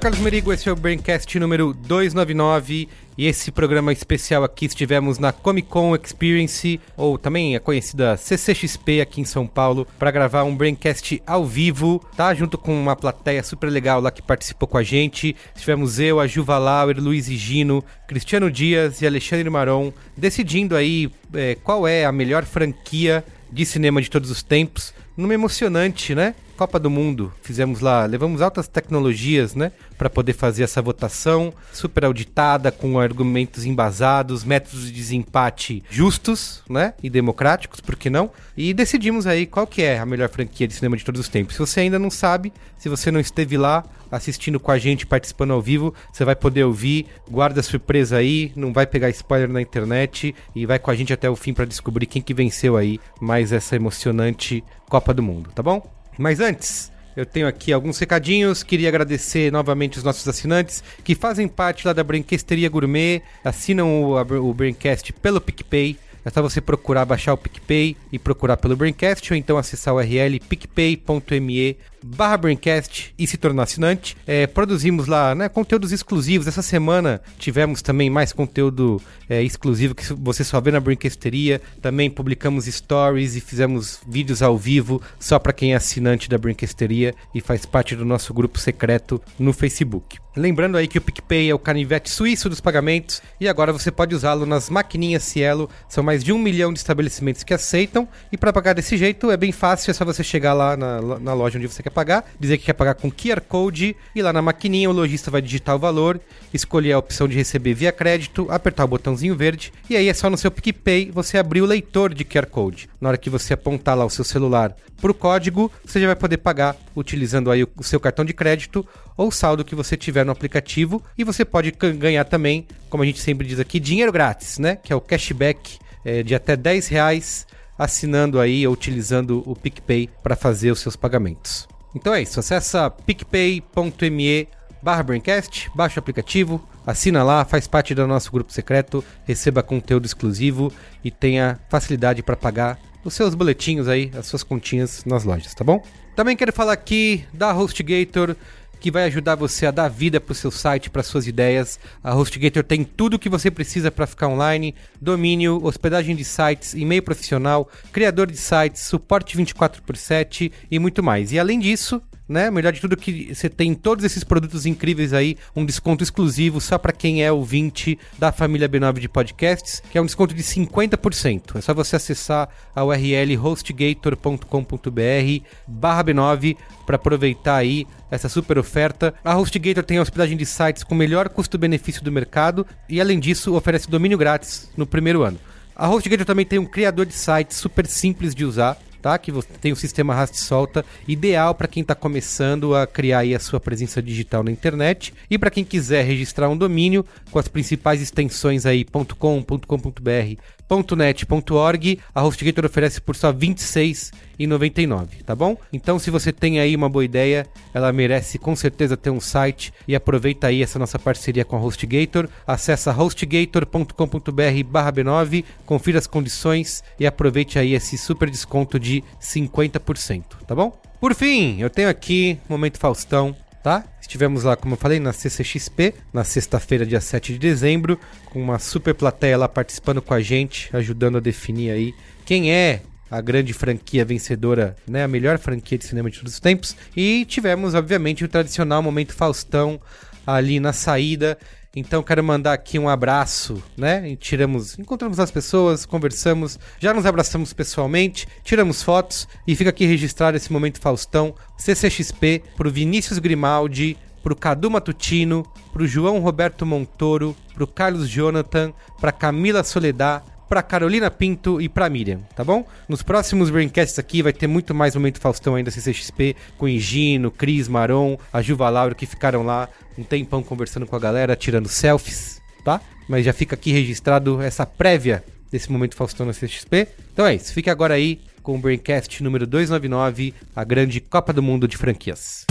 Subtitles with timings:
[0.00, 5.30] Carlos Merigo, esse é o Braincast número 299 e esse programa especial aqui estivemos na
[5.30, 10.56] Comic Con Experience, ou também a conhecida CCXP aqui em São Paulo, para gravar um
[10.56, 12.32] Braincast ao vivo, tá?
[12.32, 15.36] Junto com uma plateia super legal lá que participou com a gente.
[15.54, 21.56] Estivemos eu, a Juva Lauer, Luiz Gino, Cristiano Dias e Alexandre Maron, decidindo aí é,
[21.56, 23.22] qual é a melhor franquia
[23.52, 24.94] de cinema de todos os tempos.
[25.14, 26.34] Numa emocionante, né?
[26.60, 27.32] Copa do Mundo.
[27.40, 33.64] Fizemos lá, levamos altas tecnologias, né, para poder fazer essa votação super auditada, com argumentos
[33.64, 38.30] embasados, métodos de desempate justos, né, e democráticos, por que não?
[38.54, 41.54] E decidimos aí qual que é a melhor franquia de cinema de todos os tempos.
[41.54, 45.52] Se você ainda não sabe, se você não esteve lá assistindo com a gente, participando
[45.54, 50.34] ao vivo, você vai poder ouvir, guarda surpresa aí, não vai pegar spoiler na internet
[50.54, 53.50] e vai com a gente até o fim para descobrir quem que venceu aí mais
[53.50, 55.99] essa emocionante Copa do Mundo, tá bom?
[56.18, 58.62] Mas antes, eu tenho aqui alguns recadinhos.
[58.62, 64.20] Queria agradecer novamente os nossos assinantes que fazem parte lá da Brinquesteria Gourmet, assinam o,
[64.20, 65.98] o Braincast pelo PicPay.
[66.24, 69.96] É só você procurar baixar o PicPay e procurar pelo Braincast ou então acessar o
[69.96, 74.16] URL picpay.me barra Braincast e se tornar assinante.
[74.26, 76.46] É, produzimos lá né, conteúdos exclusivos.
[76.46, 81.60] Essa semana tivemos também mais conteúdo é, exclusivo que você só vê na Brinquesteria.
[81.80, 87.14] Também publicamos stories e fizemos vídeos ao vivo só para quem é assinante da Brinquesteria
[87.34, 90.18] e faz parte do nosso grupo secreto no Facebook.
[90.36, 94.14] Lembrando aí que o PicPay é o canivete suíço dos pagamentos e agora você pode
[94.14, 95.68] usá-lo nas maquininhas Cielo.
[95.88, 99.36] São mais de um milhão de estabelecimentos que aceitam e para pagar desse jeito é
[99.36, 102.58] bem fácil, é só você chegar lá na, na loja onde você quer pagar, dizer
[102.58, 105.78] que quer pagar com QR Code e lá na maquininha o lojista vai digitar o
[105.78, 106.20] valor,
[106.54, 110.30] escolher a opção de receber via crédito, apertar o botãozinho verde e aí é só
[110.30, 112.88] no seu PicPay você abrir o leitor de QR Code.
[113.00, 116.16] Na hora que você apontar lá o seu celular para o código, você já vai
[116.16, 118.86] poder pagar utilizando aí o seu cartão de crédito
[119.16, 123.20] ou saldo que você tiver no aplicativo e você pode ganhar também, como a gente
[123.20, 124.76] sempre diz aqui, dinheiro grátis, né?
[124.76, 127.46] Que é o cashback é, de até 10 reais
[127.78, 131.66] assinando aí ou utilizando o PicPay para fazer os seus pagamentos.
[131.94, 134.48] Então é isso, acessa picpay.me
[134.82, 140.06] barra Braincast, baixa o aplicativo, assina lá, faz parte do nosso grupo secreto, receba conteúdo
[140.06, 140.72] exclusivo
[141.04, 145.64] e tenha facilidade para pagar os seus boletinhos aí, as suas continhas nas lojas, tá
[145.64, 145.82] bom?
[146.14, 148.36] Também quero falar aqui da HostGator,
[148.80, 151.78] que vai ajudar você a dar vida para o seu site, para suas ideias.
[152.02, 156.74] A HostGator tem tudo o que você precisa para ficar online: domínio, hospedagem de sites,
[156.74, 161.30] e-mail profissional, criador de sites, suporte 24 por 7 e muito mais.
[161.32, 162.48] E além disso, né?
[162.48, 166.78] Melhor de tudo que você tem todos esses produtos incríveis aí, um desconto exclusivo só
[166.78, 171.56] para quem é ouvinte da família B9 de podcasts, que é um desconto de 50%.
[171.56, 179.12] É só você acessar a URL hostgator.com.br barra B9 para aproveitar aí essa super oferta.
[179.24, 183.56] A HostGator tem a hospedagem de sites com melhor custo-benefício do mercado e além disso
[183.56, 185.38] oferece domínio grátis no primeiro ano.
[185.74, 189.18] A HostGator também tem um criador de sites super simples de usar tá?
[189.18, 193.34] Que você tem o sistema Rast solta, ideal para quem está começando a criar aí
[193.34, 197.48] a sua presença digital na internet e para quem quiser registrar um domínio com as
[197.48, 200.36] principais extensões aí .com, .com.br,
[200.70, 205.56] .net.org, a HostGator oferece por só R$ 26,99, tá bom?
[205.72, 207.44] Então, se você tem aí uma boa ideia,
[207.74, 211.60] ela merece com certeza ter um site e aproveita aí essa nossa parceria com a
[211.60, 212.28] HostGator.
[212.46, 220.80] Acesse hostgator.com.br/b9, confira as condições e aproveite aí esse super desconto de 50%, tá bom?
[221.00, 223.84] Por fim, eu tenho aqui Momento Faustão, tá?
[224.00, 228.58] Estivemos lá, como eu falei, na CCXP, na sexta-feira, dia 7 de dezembro, com uma
[228.58, 233.52] super plateia lá participando com a gente, ajudando a definir aí quem é a grande
[233.52, 236.76] franquia vencedora, né, a melhor franquia de cinema de todos os tempos.
[236.96, 239.80] E tivemos, obviamente, o tradicional momento Faustão
[240.26, 241.36] ali na saída.
[241.74, 244.10] Então quero mandar aqui um abraço, né?
[244.10, 249.86] E tiramos, encontramos as pessoas, conversamos, já nos abraçamos pessoalmente, tiramos fotos e fica aqui
[249.86, 257.36] registrado esse momento Faustão, CCXP, pro Vinícius Grimaldi, pro Cadu Matutino, pro João Roberto Montoro,
[257.54, 262.66] pro Carlos Jonathan, pra Camila Soledad, pra Carolina Pinto e pra Miriam, tá bom?
[262.88, 267.68] Nos próximos Braincasts aqui vai ter muito mais Momento Faustão ainda CCXP, com Higino, Cris,
[267.68, 272.42] Maron, a Juva Lauro, que ficaram lá um tempão conversando com a galera, tirando selfies,
[272.64, 272.80] tá?
[273.08, 276.88] Mas já fica aqui registrado essa prévia desse Momento Faustão na CXP.
[277.12, 281.44] Então é isso, fique agora aí com o Braincast número 299, a grande Copa do
[281.44, 282.44] Mundo de franquias.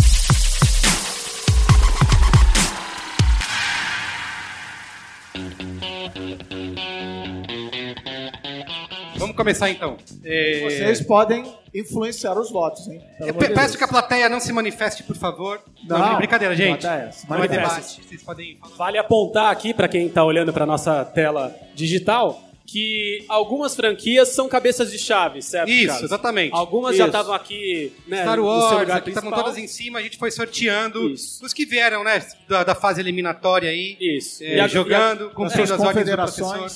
[9.40, 9.98] Começar então.
[10.24, 11.44] É, Vocês podem
[11.74, 13.02] influenciar os votos, hein?
[13.18, 13.76] Pelo Eu pe- peço Deus.
[13.78, 15.62] que a plateia não se manifeste, por favor.
[15.88, 16.82] Não, Não, brincadeira, gente.
[16.82, 18.02] plateia, se Não é debate.
[18.08, 18.76] Vocês podem falar.
[18.76, 24.48] Vale apontar aqui para quem está olhando para nossa tela digital que algumas franquias são
[24.48, 25.70] cabeças de chave, certo?
[25.72, 26.04] Isso, Carlos?
[26.04, 26.54] exatamente.
[26.54, 27.08] Algumas já Isso.
[27.08, 31.44] estavam aqui, né, Star Wars, aqui estavam todas em cima, a gente foi sorteando Isso.
[31.44, 34.44] os que vieram, né, da, da fase eliminatória aí, Isso.
[34.44, 36.68] é, E a- jogando, Das cumprindo suas as ordens do professor.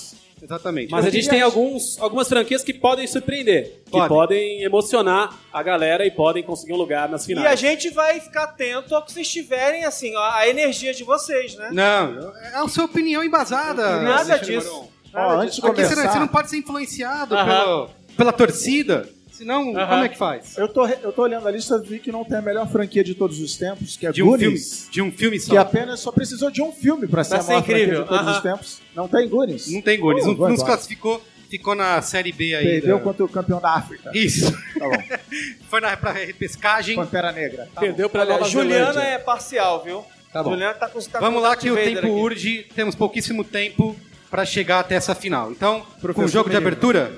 [0.44, 0.92] Exatamente.
[0.92, 4.62] Mas a Eu gente queria- tem alguns, algumas franquias que podem surpreender, que Podem.
[4.64, 7.48] emocionar a galera e podem conseguir um lugar nas E finais.
[7.48, 11.56] a gente vai ficar atento ao que vocês tiverem, assim, a a energia de vocês,
[11.56, 11.70] né?
[11.72, 14.02] Não, é a sua opinião embasada.
[14.02, 14.90] Nada disso.
[15.16, 17.46] Ó, antes de Aqui você não, começar, você não pode ser influenciado Aham.
[17.64, 19.88] pelo- pela torcida, senão Aham.
[19.88, 20.58] como é que faz?
[20.58, 23.04] eu tô, eu tô olhando a lista e vi que não tem a melhor franquia
[23.04, 25.52] de todos os tempos, que é De um filme, Goonies, de um filme só.
[25.52, 28.04] que apenas só precisou de um filme pra ser a maior franquia incrível.
[28.04, 28.82] de todos os tempos.
[28.96, 29.72] Não tem Goonies.
[29.72, 32.66] Não tem Goonies, Uh, não, não se classificou, ficou na série B aí.
[32.82, 34.12] Perdeu da- contra o campeão da África.
[34.14, 34.52] Isso.
[34.80, 35.04] Tá bom.
[35.70, 36.96] Foi na pra repescagem.
[36.96, 37.68] Pantera Negra.
[37.74, 39.10] Tá Perdeu para Olha, Nova a Juliana Zelândia.
[39.14, 40.04] é parcial, viu?
[40.32, 40.52] Tá bom.
[40.52, 42.08] Juliana tá com tá Vamos com lá que o tempo aqui.
[42.10, 43.96] urge, temos pouquíssimo tempo
[44.32, 45.52] pra chegar até essa final.
[45.52, 47.12] Então, com o Professor jogo de abertura,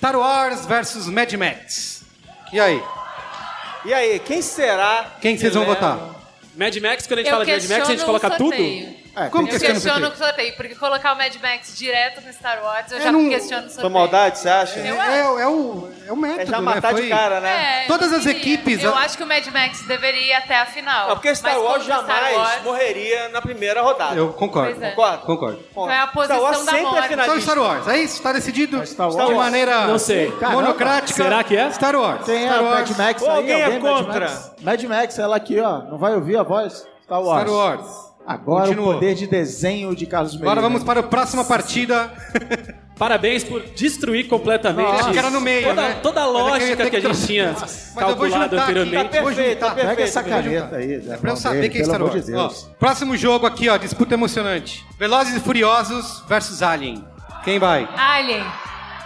[0.00, 2.02] Star Wars versus Mad Max.
[2.50, 2.82] E aí,
[3.84, 5.12] E aí, quem será?
[5.20, 5.98] quem vocês vão votar?
[6.56, 8.48] Mad Max, quando a gente Eu fala de Mad Max, a gente questiono coloca tudo?
[8.48, 8.96] sorteio.
[9.16, 10.12] É, Como que Eu ano questiono sorteio?
[10.12, 13.28] o sorteio, porque colocar o Mad Max direto no Star Wars, eu É, já não-
[13.28, 13.80] questiono o sorteio.
[13.80, 14.78] Foi maldade, você acha?
[14.80, 16.62] É, é, é o, é o método, É já né?
[16.62, 17.82] matar Foi- de cara, né?
[17.84, 20.66] É, Todas as equipes- Eu a- acho que o Mad Max deveria ir até a
[20.66, 21.08] final.
[21.08, 24.14] Não, porque Star Wars como Star jamais Wars, morreria na primeira rodada.
[24.14, 24.70] Eu concordo.
[24.74, 24.90] Pois é.
[24.90, 25.18] Concorda?
[25.18, 25.64] Concordo.
[25.70, 27.08] Então é a posição Star Wars da sempre é morte.
[27.08, 27.36] finalista.
[27.36, 28.22] Então Star Wars, é isso?
[28.22, 29.36] Tá decidido Star de Wars.
[29.36, 30.30] maneira Não sei.
[30.32, 30.62] Caramba.
[30.62, 31.22] monocrática.
[31.24, 31.70] Será que é?
[31.72, 32.24] Star Wars.
[32.24, 32.88] Tem Star a Wars.
[32.90, 34.20] Mad Max aí, alguém é Mad contra?
[34.20, 34.52] Max?
[34.62, 35.78] Mad Max, ela aqui, ó.
[35.82, 36.86] Não vai ouvir a voz?
[37.04, 37.42] Star Wars.
[37.42, 38.09] Star Wars.
[38.26, 38.90] Agora Continua.
[38.90, 40.50] o poder de desenho de Carlos Medina.
[40.52, 42.12] Agora vamos para a próxima partida.
[43.00, 45.10] Parabéns por destruir completamente Nossa.
[45.10, 45.98] Que era no meio, toda, né?
[46.02, 48.30] toda a é que lógica ter que a que gente tinha Mas eu vou calculado
[48.30, 48.56] juntar aqui.
[48.78, 49.04] anteriormente.
[49.04, 49.88] Tá perfeito, tá perfeito.
[49.88, 50.42] Pega essa vou juntar.
[50.44, 50.94] caneta aí.
[51.08, 52.26] É pra eu saber quem pelo Star amor Wars.
[52.26, 52.34] de.
[52.34, 54.84] Ó, próximo jogo aqui, ó, disputa emocionante.
[54.98, 57.02] Velozes e Furiosos versus Alien.
[57.42, 57.88] Quem vai?
[57.96, 58.44] Alien.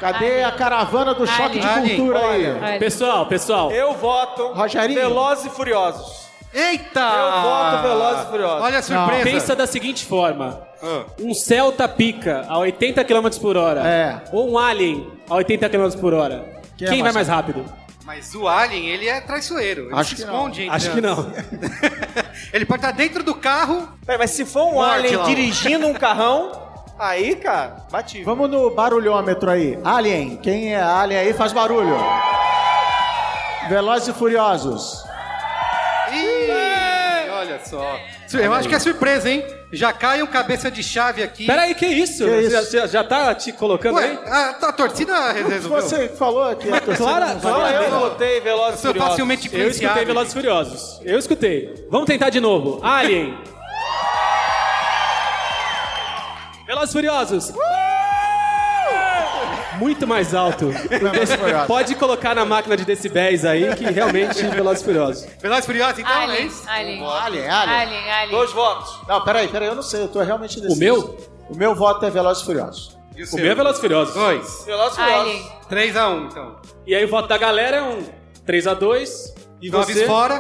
[0.01, 1.97] Cadê a caravana do choque de Alien.
[1.97, 2.47] cultura aí?
[2.47, 2.79] Alien.
[2.81, 4.99] Pessoal, pessoal, Eu voto Rogerinho.
[4.99, 6.24] Velozes e Furiosos.
[6.55, 7.01] Eita!
[7.01, 8.63] Eu voto Velozes e Furiosos.
[8.63, 9.25] Olha a surpresa.
[9.25, 10.63] pensa da seguinte forma.
[10.81, 11.03] Ah.
[11.21, 13.81] Um Celta pica a 80 km por hora.
[13.87, 14.23] É.
[14.33, 16.45] Ou um Alien a 80 km por hora.
[16.77, 17.65] Quem é Quem vai mais mais rápido?
[18.05, 19.87] Mas o Alien, ele é traiçoeiro.
[19.87, 20.35] Ele Acho se que não.
[20.35, 21.33] esconde Acho que não.
[22.53, 23.89] ele pode estar dentro do carro.
[24.07, 25.25] Peraí, mas se for um Morte alien lá.
[25.25, 26.53] dirigindo um carrão,
[26.99, 28.23] aí, cara, bati.
[28.23, 29.79] Vamos no barulhômetro aí.
[29.83, 30.37] Alien.
[30.37, 31.97] Quem é Alien aí faz barulho.
[33.69, 35.03] Velozes e Furiosos.
[37.65, 37.99] Só.
[38.39, 39.45] Eu acho que é surpresa, hein?
[39.73, 41.47] Já cai um cabeça de chave aqui.
[41.47, 42.25] Peraí, que isso?
[42.25, 42.73] Que Você isso?
[42.73, 44.19] Já, já- tá te colocando Ué, aí?
[44.27, 45.83] a, a torcida resolveu.
[45.83, 49.11] Você falou que a torcida Clara- Só eu votei Velozes Eu e sou Furiosos.
[49.11, 50.07] facilmente Eu escutei influenciável.
[50.07, 51.01] Velozes e Furiosos.
[51.05, 51.87] Eu escutei.
[51.91, 52.81] Vamos tentar de novo.
[52.83, 53.37] Alien.
[56.67, 57.53] Velozes e Furiosos.
[59.79, 60.71] Muito mais alto.
[60.73, 61.67] Furiosos.
[61.67, 65.27] Pode colocar na máquina de decibéis aí que realmente Velozes e Furiosos.
[65.41, 66.47] Velozes e Furiosos, então, é Alien.
[66.47, 66.63] isso?
[66.69, 67.05] Alien.
[67.07, 67.77] Alien, Alien.
[67.81, 68.31] Alien, Alien.
[68.39, 68.99] Dois votos.
[69.09, 70.77] Não, peraí, peraí, eu não sei, eu tô realmente indeciso.
[70.77, 71.19] O meu?
[71.51, 72.99] O meu voto é Velozes e Furiosos.
[73.17, 73.39] E o O seu?
[73.41, 74.15] meu é Velozes e Furiosos.
[74.15, 74.65] Dois.
[74.67, 75.21] Velozes e Furiosos.
[75.29, 75.53] Alien.
[75.69, 76.57] 3 a 1 então.
[76.87, 78.03] E aí o voto da galera é um
[78.47, 79.35] 3x2.
[79.63, 80.07] E Noves você?
[80.07, 80.39] fora.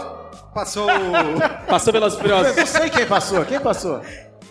[0.54, 1.40] Passou o...
[1.66, 2.56] Passou Velozes e Eu Furiosos.
[2.56, 4.00] não sei quem passou, quem passou?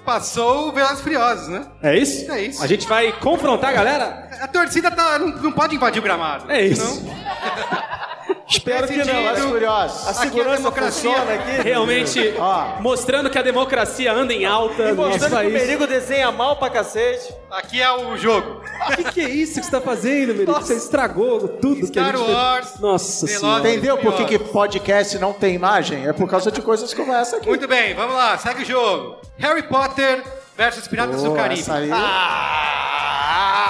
[0.06, 1.66] Passou o Velozes Furiosos, né?
[1.82, 2.30] É isso?
[2.32, 2.62] É isso.
[2.62, 4.30] A gente vai confrontar a galera?
[4.42, 6.52] A torcida tá, não, não pode invadir o gramado.
[6.52, 6.86] É isso.
[6.86, 7.14] Senão-
[8.48, 10.08] Espero que não, e Furiosos.
[10.08, 11.12] A é segurança democracia.
[11.12, 11.62] aqui.
[11.64, 12.82] Realmente Ó.
[12.82, 15.54] mostrando que a democracia anda em alta E no nosso mostrando que o país.
[15.54, 17.34] Merigo desenha mal pra cacete.
[17.52, 18.62] Aqui é o jogo.
[18.90, 20.54] O que, que é isso que você tá fazendo, Merigo?
[20.54, 22.38] Você estragou tudo que a Star gente fez.
[22.38, 23.70] Wars, Nossa Velozes senhora.
[23.70, 26.08] Entendeu por que, que podcast não tem imagem?
[26.08, 27.48] É por causa de coisas como essa aqui.
[27.48, 29.18] Muito bem, vamos lá, segue o jogo.
[29.38, 30.24] Harry Potter
[30.58, 31.62] versus Piratas do Boa, Caribe.
[31.62, 31.90] essa aí.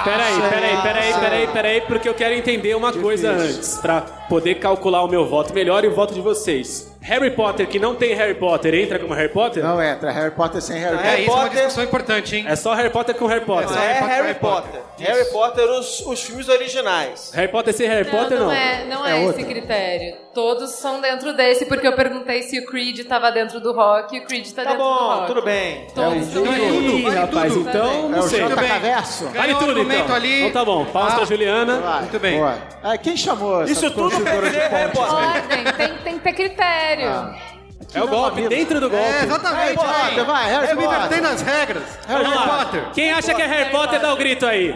[0.04, 5.02] Peraí, peraí, peraí, peraí, peraí, porque eu quero entender uma coisa antes, pra poder calcular
[5.02, 6.93] o meu voto melhor e o voto de vocês.
[7.06, 9.62] Harry Potter que não tem Harry Potter entra como Harry Potter?
[9.62, 10.10] Não entra.
[10.10, 11.20] Harry Potter sem Harry É, Potter.
[11.20, 12.44] isso é uma Potter- discussão importante, hein?
[12.48, 13.70] É só Harry Potter com Harry Potter.
[13.70, 14.80] Não, é Potter, Harry Harry Potter.
[14.80, 15.06] Potter.
[15.06, 17.30] Harry Potter, os, os filmes originais.
[17.34, 18.52] Harry Potter sem Harry Potter não, não.
[18.52, 20.16] é, não É é, esse critério.
[20.32, 24.20] Todos são dentro desse, porque eu perguntei se o Creed tava dentro do rock e
[24.20, 25.26] o Creed tá, Tá dentro do bom, rock.
[25.28, 25.86] tudo bem.
[25.94, 26.74] Todos É o estão Vale dentro.
[26.82, 27.68] tudo, Ih, vale rapaz, tudo.
[27.68, 28.40] então É não o sei.
[28.40, 28.68] Muito bem.
[28.68, 29.24] J Verso.
[29.28, 30.16] Vale tudo então.
[30.16, 30.38] ali.
[30.40, 30.84] Então tá bom.
[30.86, 31.16] Palmas Ah.
[31.16, 31.76] pra Juliana.
[31.80, 32.00] Vai.
[32.00, 32.40] Muito bem.
[32.82, 34.90] Ah, quem chamou essa Isso tudo de é Harry?
[34.92, 35.14] Potter.
[35.14, 36.93] Ordem, tem, tem que ter critério.
[37.02, 39.04] É o golpe, dentro do golpe.
[39.04, 39.60] É, exatamente.
[39.62, 40.98] Harry Potter, vai, Harry Eu me Potter.
[40.98, 41.82] invertei nas regras.
[42.08, 42.48] Harry lá.
[42.64, 42.84] Potter.
[42.94, 44.74] Quem acha que é Harry Potter, dá o grito aí.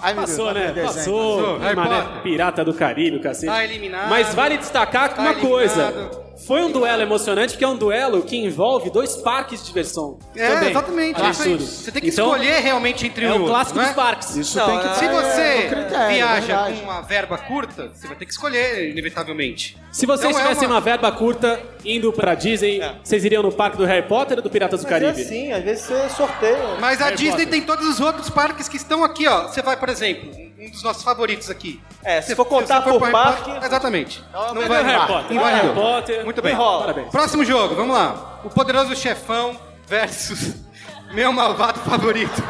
[0.00, 0.66] Ai, meu Passou, Deus, né?
[0.72, 0.86] desenho.
[0.86, 1.36] Passou.
[1.42, 1.58] Passou.
[1.58, 2.22] Harry Mané, Potter.
[2.22, 3.46] pirata do Caribe, o cacete.
[3.52, 4.08] Tá eliminado.
[4.08, 6.27] Mas vale destacar Tá uma eliminado.
[6.46, 10.18] Foi um duelo emocionante, porque é um duelo que envolve dois parques de diversão.
[10.36, 10.70] É, também.
[10.70, 11.20] exatamente.
[11.42, 11.58] Tudo.
[11.64, 13.84] Você tem que Então, escolher realmente entre É um e o clássico é?
[13.84, 14.36] dos parques.
[14.36, 16.76] Isso Não, tem que não, Se você no critério, viaja verdade.
[16.80, 19.76] com uma verba curta, você vai ter que escolher, inevitavelmente.
[19.92, 20.80] Se vocês Então é tivessem uma- uma...
[20.80, 22.94] verba curta indo pra Disney, É.
[23.02, 25.22] vocês iriam no parque do Harry Potter ou do Piratas do Mas é Caribe?
[25.22, 26.76] assim, às vezes você sorteia.
[26.80, 27.48] Mas a Harry Disney Potter.
[27.50, 29.48] tem todos os outros parques que estão aqui, ó.
[29.48, 31.80] Você vai, por exemplo, um dos nossos favoritos aqui.
[32.02, 34.24] É, se for contar você por pro Harry parque- Potter- exatamente.
[34.32, 35.36] Não, Não mas vai Harry Potter.
[35.36, 35.62] Invalidou.
[35.62, 36.24] Harry Potter.
[36.24, 36.52] Muito bem.
[36.52, 36.80] Enrola.
[36.80, 37.08] Parabéns.
[37.10, 38.40] Próximo jogo, vamos lá.
[38.44, 40.54] O Poderoso Chefão versus
[41.12, 42.42] meu malvado favorito.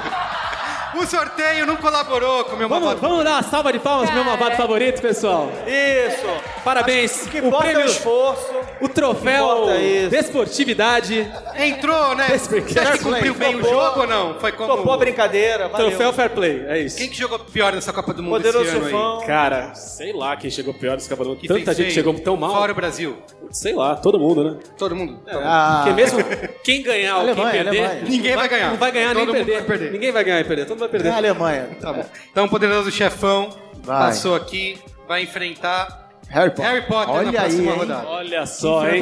[1.00, 4.07] O sorteio não colaborou com o meu Vamos, malvado vamos dar uma salva de palmas
[4.07, 5.50] pro meu malvado favorito, pessoal.
[5.67, 6.26] Isso.
[6.64, 7.26] Parabéns.
[7.26, 8.52] O que o importa é o prêmio, esforço.
[8.81, 12.26] o troféu é desportividade, Entrou, né?
[12.37, 14.35] Você acha que cumpriu bem o jogo ou não?
[14.40, 14.76] Foi como...
[14.76, 15.88] Topou a brincadeira, valeu.
[15.88, 16.64] troféu fair play.
[16.69, 16.97] É isso.
[16.99, 19.26] Quem que jogou pior nessa Copa do Mundo Poderoso esse ano aí?
[19.26, 21.37] Cara, sei lá quem chegou pior desse cavalo.
[21.37, 21.90] Que Tanta gente feio.
[21.93, 22.52] chegou tão mal.
[22.55, 23.17] Fora o Brasil.
[23.50, 24.59] Sei lá, todo mundo, né?
[24.76, 25.21] Todo mundo.
[25.31, 26.19] Ah, Porque mesmo
[26.62, 28.02] quem ganhar ou quem perder.
[28.05, 28.71] Ninguém vai ganhar.
[28.71, 29.93] Não vai ganhar Todo nem mundo perder.
[29.93, 31.09] Ninguém vai ganhar e perder, todo mundo vai perder.
[31.09, 31.68] é a Alemanha.
[31.80, 32.04] Tá bom.
[32.30, 33.50] Então, o Poderoso Chefão
[33.83, 34.07] Vai.
[34.07, 36.64] passou aqui, vai enfrentar Harry Potter.
[36.64, 38.07] Harry Potter Olha na próxima aí.
[38.07, 39.00] Olha só, hein?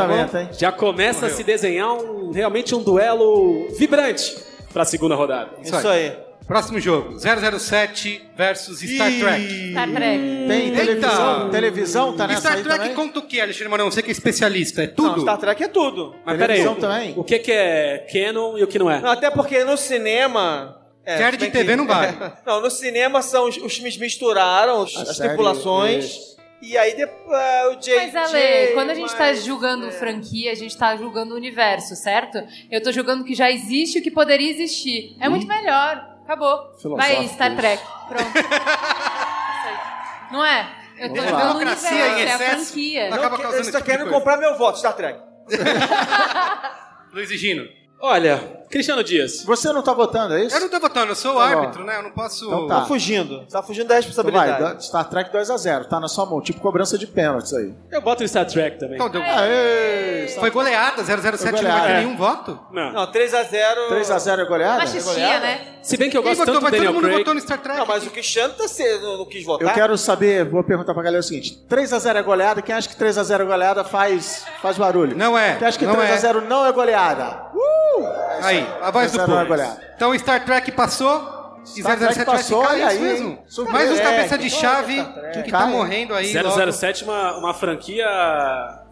[0.57, 4.37] Já começa a se desenhar um, realmente um duelo vibrante
[4.73, 5.51] pra segunda rodada.
[5.63, 6.27] Isso aí.
[6.47, 9.71] Próximo jogo, 007 versus Star Trek.
[9.73, 10.47] Star Trek.
[10.47, 11.39] Tem televisão?
[11.39, 11.51] Eita.
[11.51, 12.95] Televisão tá nessa Star aí Trek também?
[12.95, 13.91] conta o que, Alexandre Marão?
[13.91, 15.23] Você que é especialista, é Não, tudo?
[15.23, 16.15] Star Trek é tudo.
[16.25, 17.15] Mas peraí, Televisão também?
[17.17, 19.01] o que, que é canon e o que não é?
[19.01, 20.77] Não, até porque no cinema.
[21.07, 22.17] É, Série de TV não vale.
[22.45, 26.37] não, no cinema são os, os filmes misturaram os- as série, tripulações.
[26.61, 27.97] E aí depois é, o J.
[28.13, 32.43] Mas, Ale, quando a gente tá julgando franquia, a gente tá julgando o universo, certo?
[32.71, 35.17] Eu tô julgando que já existe o que poderia existir.
[35.21, 36.03] É muito melhor.
[36.25, 36.73] Acabou.
[36.97, 37.57] Vai, Star isso.
[37.61, 37.83] Trek.
[38.09, 38.33] Pronto.
[40.33, 40.67] Não é?
[40.99, 41.39] Eu tô Vamos lá.
[41.39, 42.65] julgando o universo, em é a excesso.
[42.67, 43.11] franquia.
[43.11, 43.19] Não.
[43.19, 45.21] causando tá esse tipo querendo comprar meu voto, Star Trek.
[47.13, 47.69] Luiz e Gino.
[48.01, 49.43] Olha, Cristiano Dias.
[49.45, 50.57] Você não tá votando, é isso?
[50.57, 51.61] Eu não tô votando, eu sou o Tá bom.
[51.61, 51.99] árbitro, né?
[51.99, 52.45] Eu não posso...
[52.47, 52.87] Então Tá tá.
[52.87, 53.47] fugindo.
[53.51, 54.77] Tá fugindo da Então vai, responsabilidade.
[54.77, 56.41] do- Star Trek 2x0, tá na sua mão.
[56.41, 57.73] Tipo cobrança de pênaltis aí.
[57.91, 58.97] Eu boto o Star Trek também.
[58.97, 60.29] Então, deu- Aê!
[60.39, 61.87] Foi goleada, 007 não vai goleada.
[61.87, 61.97] ter É.
[62.05, 62.59] nenhum voto?
[62.73, 62.93] Não.
[62.93, 63.89] Não, 3x0.
[63.89, 64.79] 3x0 é goleada?
[64.79, 65.61] Machistinha, né?
[65.83, 66.55] Se bem que eu Quem gosto votou?
[66.55, 67.19] tanto do Mas todo Daniel mundo Craig.
[67.19, 67.79] votou no Star Trek.
[67.79, 69.69] Não, mas o Cristiano tá cedo, não quis votar.
[69.69, 72.97] Eu quero saber, vou perguntar pra galera o seguinte: 3x0 é goleada, quem acha que
[72.97, 75.17] 3x0 é goleada faz, faz barulho.
[75.17, 77.47] Não é, Quem acha que não 3x0 não é goleada?
[77.55, 78.07] Uh!
[78.43, 79.55] Aí, a voz do 3x0 povo.
[79.61, 79.77] é.
[79.97, 81.35] Então Star Trek passou.
[81.77, 83.39] E Star Trek 007 vai passou, ficar, olha é isso aí, mesmo.
[83.49, 83.79] Surpresa.
[83.79, 85.43] Mais os É, cabeça de que chave Trek.
[85.43, 86.33] que tá morrendo aí.
[86.41, 86.73] logo.
[86.73, 88.07] 007 uma, uma franquia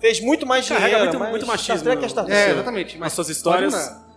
[0.00, 1.04] Fez muito mais Carrega dinheiro.
[1.04, 2.38] muito- mas muito machismo, Star Trek é Star Trek.
[2.40, 2.99] É, exatamente.
[2.99, 3.73] nas suas histórias.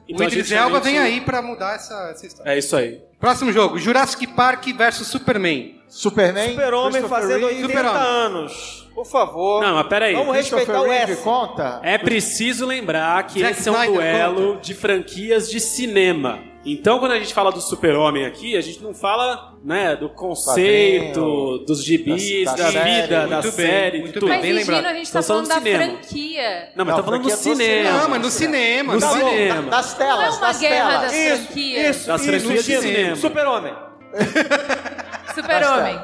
[0.09, 2.49] Então o Idris Elba vem aí pra mudar essa, essa história.
[2.51, 3.01] É isso aí.
[3.19, 5.76] Próximo jogo, Jurassic Park versus Superman.
[5.87, 6.49] Superman.
[6.51, 7.63] Super-Homem fazendo Reeve.
[7.63, 8.01] 80 Super-Homem.
[8.01, 8.87] anos.
[8.93, 9.61] Por favor.
[9.61, 10.15] Não, mas peraí.
[10.15, 11.21] Vamos respeitar o S.
[11.23, 11.79] conta?
[11.83, 16.39] É preciso lembrar que Zack esse é um Snyder duelo de franquias de cinema.
[16.65, 21.19] Então, quando a gente fala do super-homem aqui, a gente não fala né, do conceito,
[21.21, 23.01] Quadrinho, dos gibis, da- da, da série.
[23.01, 24.29] vida, da bem, série, muito de tudo.
[24.29, 24.91] Mas, bem Regina, lembrado.
[24.91, 25.99] a gente tá Estamos falando da falando cinema.
[26.01, 26.69] franquia.
[26.75, 27.91] Não, mas Não, tá falando do do cinema.
[28.01, 28.93] Não, mas no cinema.
[28.95, 29.61] No no bom, cinema.
[29.61, 31.01] da- das Não telas, é uma das guerra telas.
[31.03, 31.95] das Isso, franquias.
[31.95, 32.81] isso, Das isso, franquias de isso.
[32.81, 33.15] cinema.
[33.15, 33.73] Super-Homem.
[35.41, 35.99] Super-Homem.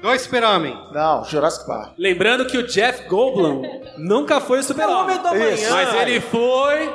[0.00, 0.78] Dois Super-Homem.
[0.92, 1.92] Não, Jurassic Park.
[1.98, 3.62] Lembrando que o Jeff Goldblum
[3.96, 5.18] nunca foi o super-homem.
[5.18, 5.66] Do Isso.
[5.66, 5.70] amanhã.
[5.70, 6.94] Mas ele foi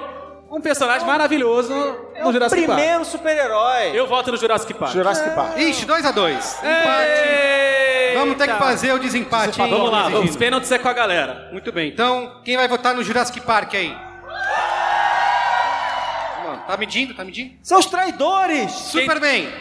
[0.50, 2.78] um personagem maravilhoso no, é no o Jurassic Park.
[2.80, 3.92] primeiro super-herói.
[3.94, 4.94] Eu voto no Jurassic Park.
[4.94, 5.58] Jurassic Park.
[5.58, 6.64] Ixi, 2x2.
[6.64, 8.20] Eita!
[8.20, 9.70] Vamos ter que fazer o desempate, hein?
[9.70, 10.36] Vamos lá, vamos.
[10.36, 11.50] Pênaltis é com a galera.
[11.52, 11.90] Muito bem.
[11.90, 13.96] Então, quem vai votar no Jurassic Park aí?
[16.68, 17.14] Tá medindo?
[17.14, 17.56] Tá medindo?
[17.62, 18.72] São os traidores.
[18.72, 19.52] Superman.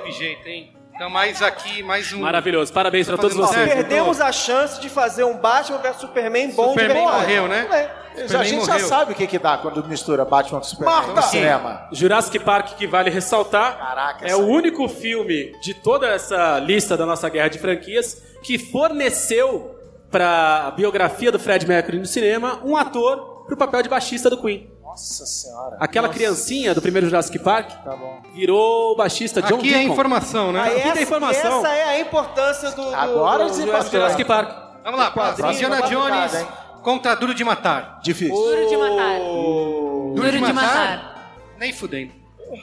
[0.00, 0.72] Teve jeito, hein?
[0.94, 2.20] Então, mais aqui, mais um.
[2.20, 2.72] Maravilhoso.
[2.72, 3.68] Parabéns pra Tá todos vocês.
[3.68, 7.20] Perdemos a chance de fazer um Batman vs Superman bom Superman de verdade.
[7.20, 7.66] morreu, né?
[7.70, 8.88] Já, a Superman gente já morreu.
[8.88, 11.12] sabe o que, que dá quando mistura Batman com Superman Marta!
[11.12, 11.88] no cinema.
[11.92, 14.44] Jurassic Park, que vale ressaltar, Caraca, é o aí.
[14.46, 19.78] único filme de toda essa lista da nossa guerra de franquias que forneceu
[20.10, 24.70] pra biografia do Fred Mercury no cinema um ator pro papel de baixista do Queen.
[24.96, 25.76] Nossa senhora.
[25.78, 28.22] Aquela criancinha do primeiro Jurassic Park Tá bom.
[28.34, 29.92] virou o baixista John Aqui é Deacon.
[29.92, 30.62] informação, né?
[30.62, 31.58] Aqui tem essa, informação.
[31.58, 32.82] essa é a importância do.
[32.82, 34.66] do Agora do, desempatou, Jurassic Park.
[34.82, 36.46] Vamos lá, quadrinho, Indiana tá Jones hein?
[36.82, 38.00] contra Duro de Matar.
[38.02, 38.34] Difícil.
[38.34, 39.18] Duro de matar.
[39.18, 41.32] Duro, Duro de matar.
[41.58, 42.12] Nem fudendo.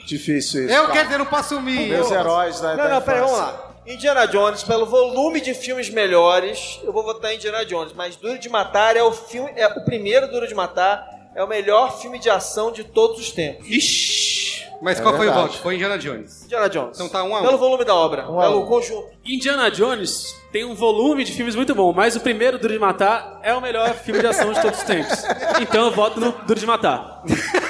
[0.06, 0.74] Difícil isso.
[0.74, 0.92] Eu cara.
[0.92, 1.86] quero dizer, não posso me.
[1.86, 3.70] Meus heróis da Não, da não, peraí, vamos lá.
[3.86, 7.92] Indiana Jones, pelo volume de filmes melhores, eu vou votar em Indiana Jones.
[7.92, 11.46] Mas Duro de Matar é o filme, é o primeiro Duro de Matar, é o
[11.48, 13.66] melhor filme de ação de todos os tempos.
[13.68, 14.64] Ixi.
[14.82, 15.48] Mas É qual foi o verdade.
[15.52, 15.62] voto?
[15.62, 16.44] Foi Indiana Jones.
[16.44, 16.96] Indiana Jones.
[16.96, 17.44] Então tá um a um.
[17.44, 18.66] Pelo volume da obra, Um pelo um.
[18.66, 19.08] conjunto.
[19.24, 23.40] Indiana Jones tem um volume de filmes muito bom, mas o primeiro, Duro de Matar,
[23.42, 25.24] é o melhor filme de ação de todos os tempos.
[25.62, 27.22] Então eu voto no Duro de Matar.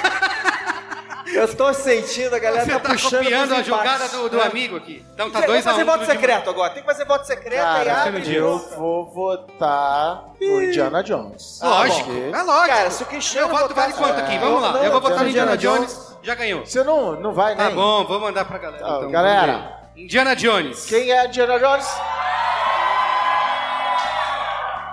[1.35, 4.45] Eu tô sentindo, a galera Você tá, tá puxando copiando a jogada do, do É.
[4.47, 5.05] amigo aqui.
[5.13, 5.85] Então tá Tem- dois a Vamos um.
[5.85, 6.69] fazer voto Duro de secreto agora.
[6.73, 8.21] Tem que fazer voto secreto e Cara, abre.
[8.21, 11.59] de eu vou votar no Indiana Jones.
[11.61, 12.67] Lógico, Porque é lógico.
[12.75, 14.37] Cara, se o Cristiano Meu voto vale quanto aqui?
[14.37, 14.71] Vamos lá.
[14.73, 15.93] Não, Eu vou votar no Indiana Indiana Jones.
[15.93, 16.15] Jones.
[16.23, 16.65] Já ganhou.
[16.65, 17.63] Você não, não vai, né?
[17.63, 18.83] Tá bom, vou mandar pra galera.
[18.83, 19.11] Tá, então.
[19.11, 19.79] galera.
[19.95, 20.85] Indiana Jones.
[20.85, 21.87] Quem é Indiana Jones?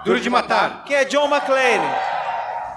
[0.05, 0.83] Duro de matar.
[0.85, 2.12] Quem é John McClane?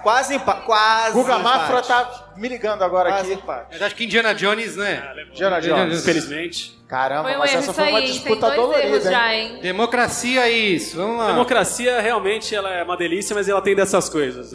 [0.06, 0.62] Quase empate.
[0.68, 1.14] Quase.
[1.14, 1.40] Guga.
[1.40, 3.42] Mafra tá me ligando agora Quase aqui.
[3.42, 3.68] empate.
[3.72, 5.04] Mas acho que Indiana Jones, né?
[5.32, 6.00] Indiana Jones.
[6.04, 6.80] Infelizmente.
[6.88, 9.58] Caramba, Foi um mas erro essa foi uma aí, disputa dolorida, já, hein?
[9.64, 10.96] Democracia é isso.
[10.96, 11.32] Vamos lá.
[11.32, 14.52] Democracia, realmente, ela é uma delícia, mas ela tem dessas coisas.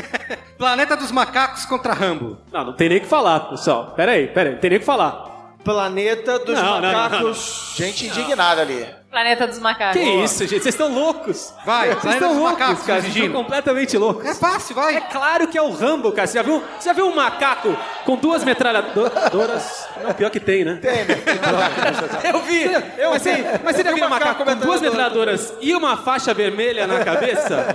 [0.56, 2.38] Planeta dos Macacos contra Rambo.
[2.50, 3.92] Não, não tem nem o que falar, pessoal.
[3.94, 5.36] Pera aí, pera aí, não tem nem o que falar.
[5.62, 7.74] Planeta dos Não, não, não, macacos.
[7.76, 8.86] Gente indignada ali.
[9.16, 9.98] Planeta dos macacos.
[9.98, 10.62] Que isso, gente?
[10.62, 11.54] Vocês estão loucos.
[11.64, 13.00] Vai, Vocês Planeta estão dos loucos, Macacos, cara.
[13.00, 14.26] Vocês estão completamente loucos.
[14.26, 14.94] É fácil, vai.
[14.96, 16.26] É claro que é o Rambo, cara.
[16.26, 19.88] Você já viu, você já viu um macaco com duas metralhadoras?
[20.04, 20.78] Não, pior que tem, né?
[20.82, 21.16] Tem, né?
[22.24, 22.64] Eu vi,
[22.98, 26.34] eu mas Você, mas você já viu um macaco com duas metralhadoras e uma faixa
[26.34, 27.68] vermelha na cabeça?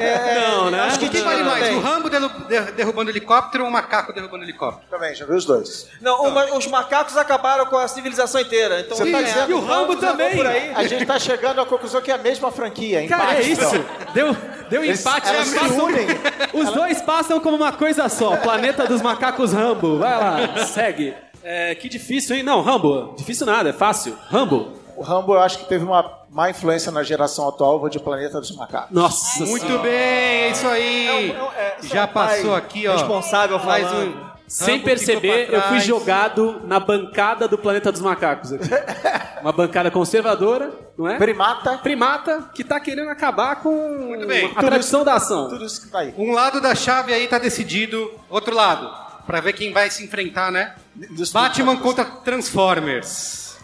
[0.51, 0.79] não, né?
[0.81, 1.75] acho que O que Não, vale mais?
[1.75, 4.85] O Rambo derru- der- derrubando helicóptero ou o macaco derrubando helicóptero?
[4.91, 5.87] Também, já viu os dois.
[6.01, 8.81] Não, uma- os macacos acabaram com a civilização inteira.
[8.81, 10.35] Então, Você tá é, dizendo- E o Rambo também.
[10.35, 10.71] Por aí.
[10.75, 11.30] A gente tá chegando
[11.61, 13.75] à conclusão que é a mesma franquia, Cara, é empate, isso.
[13.75, 13.85] então.
[14.13, 14.37] Deu,
[14.69, 15.29] deu Eles- empate.
[15.29, 16.07] elas se passam- unem.
[16.53, 18.35] Os dois passam como uma coisa só.
[18.37, 19.99] Planeta dos macacos Rambo.
[19.99, 21.13] Vai lá, segue.
[21.43, 22.43] É, que difícil, hein?
[22.43, 23.15] Não, Rambo.
[23.17, 24.15] Difícil nada, é fácil.
[24.29, 24.73] Rambo.
[24.95, 27.99] O Rambo eu acho que teve uma má influência na geração atual, eu vou de
[27.99, 28.91] Planeta dos Macacos.
[28.91, 29.81] Nossa Muito Senhora.
[29.83, 31.31] bem, é isso aí.
[31.31, 32.93] É um- é, Já passou aqui, ó.
[32.93, 34.15] responsável Mais falando.
[34.15, 34.30] um.
[34.51, 38.51] Sem Rambo perceber, eu fui jogado na bancada do Planeta dos Macacos.
[38.51, 38.67] aqui.
[39.41, 41.17] Uma bancada conservadora, não é?
[41.17, 44.51] Primata, Primata que tá querendo acabar com bem.
[44.55, 45.47] a tradição da ação.
[45.49, 46.13] tudo isso que tá aí.
[46.17, 48.91] Um lado da chave aí tá decidido, outro lado.
[49.25, 50.75] Pra ver quem vai se enfrentar, né?
[51.11, 53.57] Dos- Batman contra Transformers.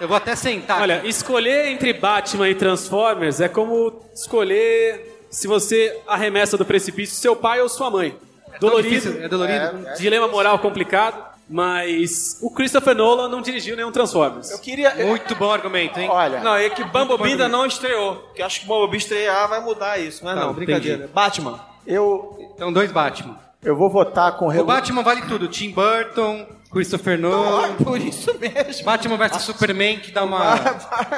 [0.00, 0.80] Eu vou até sentar.
[0.80, 1.08] Olha, aqui.
[1.08, 7.60] escolher entre Batman e Transformers é como escolher se você arremessa do precipício seu pai
[7.60, 8.16] ou sua mãe.
[8.60, 9.86] Dolorido, difícil, é dolorido.
[9.98, 11.16] dilema moral complicado,
[11.48, 14.50] mas o Christopher Nolan não dirigiu nenhum Transformers.
[14.50, 14.94] Eu queria.
[15.06, 16.08] Muito bom argumento, hein?
[16.10, 18.16] Olha, Não, é que Bumblebee ainda não estreou.
[18.16, 20.24] Porque acho que Bumblebee estrear vai mudar isso.
[20.24, 20.96] Não é Tá, não, brincadeira.
[20.96, 21.12] entendi.
[21.12, 21.60] Batman.
[21.86, 23.36] eu, Então, dois Batman.
[23.62, 25.48] eu vou votar com O Batman vale tudo.
[25.48, 27.74] Tim Burton, Christopher Nolan.
[27.74, 28.84] Por isso mesmo.
[28.84, 30.56] Batman vs Superman, que dá uma.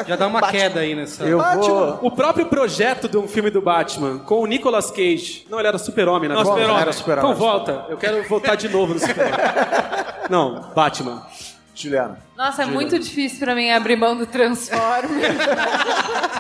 [0.07, 1.25] Já dá uma queda aí nessa.
[1.25, 2.01] Eu vou.
[2.03, 5.47] O próprio projeto de um filme do Batman, com o Nicolas Cage.
[5.49, 6.35] Não, ele era super-homem, né?
[6.35, 6.83] Não, Super-Homem.
[6.83, 7.31] era Super-Homem.
[7.33, 9.35] Então volta, eu quero voltar de novo no super-homem.
[10.29, 11.23] Não, Batman.
[11.75, 12.19] Juliana.
[12.37, 15.37] Nossa, é muito difícil pra mim abrir mão do Transformers.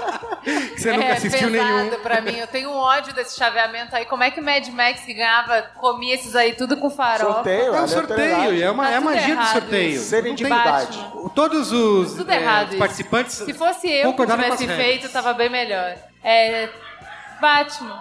[0.76, 2.00] Você nunca é assistiu pesado nenhum.
[2.00, 2.36] pra mim.
[2.36, 4.04] Eu tenho um ódio desse chaveamento aí.
[4.04, 7.32] Como é que o Mad Max que ganhava comia esses aí tudo com farofa?
[7.32, 8.32] Sorteio, É um aleatoriedade.
[8.42, 9.90] sorteio, é, uma, Tá é magia do sorteio.
[9.90, 10.04] isso.
[10.04, 10.98] Ser Não tem- indignidade.
[10.98, 11.28] Batman.
[11.30, 15.94] Todos os Tudo é, errado participantes Se fosse eu que tivesse feito, tava bem melhor.
[16.22, 16.68] É.
[17.40, 17.98] Batman.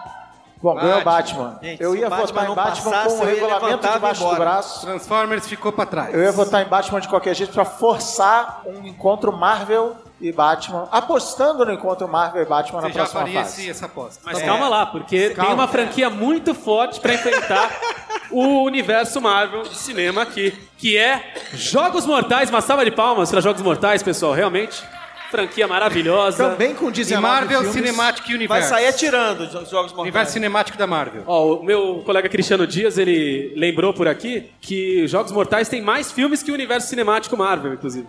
[0.63, 1.59] Bom, ganhou o Batman.
[1.61, 4.85] Gente, eu ia Batman votar em Batman passasse, com o ia regulamento debaixo do braço.
[4.85, 6.13] Transformers ficou pra trás.
[6.13, 10.87] Eu ia votar em Batman de qualquer jeito pra forçar um encontro Marvel e Batman,
[10.89, 13.61] apostando no encontro Marvel e Batman na Você já próxima faria fase.
[13.61, 14.21] esse, essa aposta.
[14.23, 15.45] Mas Tá calma lá, porque Calma.
[15.49, 17.69] tem uma franquia muito forte pra enfrentar
[18.31, 22.49] o universo Marvel de cinema aqui, que é Jogos Mortais.
[22.49, 24.81] Uma salva de palmas pra Jogos Mortais, pessoal, realmente.
[25.33, 26.49] Franquia maravilhosa.
[26.51, 27.73] Também com E 19 Marvel filmes.
[27.73, 28.69] Cinematic Vai Universe.
[28.69, 29.97] sair atirando os jogos mortais.
[29.99, 31.23] Universo cinemático da Marvel.
[31.25, 36.11] Ó, o meu colega Cristiano Dias, ele lembrou por aqui que Jogos Mortais tem mais
[36.11, 38.05] filmes que o universo cinemático Marvel, inclusive.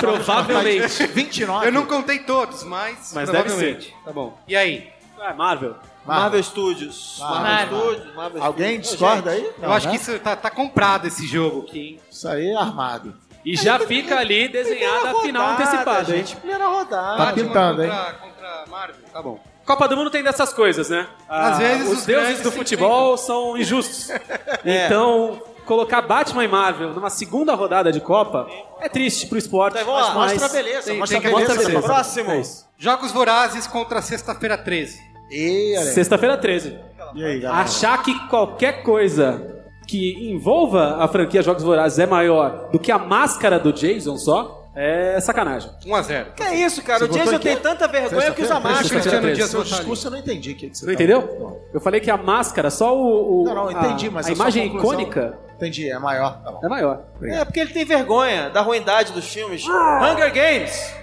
[0.00, 1.06] Provavelmente.
[1.06, 1.66] 29.
[1.66, 3.94] Eu não contei todos, mas, Mas deve provavelmente.
[4.04, 4.36] Tá bom.
[4.48, 4.88] E aí?
[5.20, 5.76] Ah, Marvel.
[6.04, 7.16] Marvel Studios.
[7.20, 7.92] Marvel, Marvel.
[7.94, 8.14] Studios.
[8.14, 8.90] Marvel Alguém Studios.
[8.90, 9.44] discorda aí?
[9.44, 9.92] Eu Não, acho né?
[9.92, 12.00] que isso tá, tá comprado esse jogo aqui, hein?
[12.10, 13.14] Isso aí é armado.
[13.46, 16.18] E já fica ali desenhada a final antecipada, hein?
[16.18, 16.36] gente.
[16.36, 17.16] Primeira rodada.
[17.16, 17.88] Tá pintando, hein?
[17.90, 18.96] contra, contra Marvel.
[19.12, 19.40] Tá bom.
[19.64, 21.06] Copa do Mundo tem dessas coisas, né?
[21.28, 24.10] Às vezes os, os deuses do futebol são injustos.
[24.64, 28.48] Então, colocar Batman e Marvel numa segunda rodada de Copa
[28.80, 29.74] é triste pro esporte.
[29.78, 31.54] Então, vamos lá, mas Mostra a beleza, tem- mostra tem a beleza.
[31.56, 31.82] beleza.
[31.82, 32.30] Próximo.
[32.32, 32.42] É.
[32.78, 34.98] Jogos Vorazes contra Sexta-feira 13.
[35.30, 35.94] E, olha aí.
[35.94, 36.78] Sexta-feira 13.
[37.14, 37.62] E aí, galera?
[37.62, 39.55] Achar que qualquer coisa
[39.86, 44.64] que envolva a franquia Jogos Vorazes é maior do que a máscara do Jason só
[44.74, 45.70] é sacanagem.
[45.86, 46.34] 1x0.
[46.34, 46.98] Que é isso, cara?
[46.98, 48.88] Você o Jason tem tanta vergonha que usa máscara.
[49.00, 50.52] Cristiano Dias Seu discurso eu não entendi.
[50.52, 51.22] O que que você Não tá entendeu?
[51.22, 51.56] falando.
[51.72, 54.32] Eu falei que a máscara, só o, o- Não, não, entendi, a, mas a a
[54.32, 56.42] imagem conclusão- icônica Entendi, é maior.
[56.44, 56.60] Tá bom.
[56.62, 57.00] é maior.
[57.22, 59.64] É porque ele tem vergonha da ruindade dos filmes.
[59.66, 60.94] Hunger Games.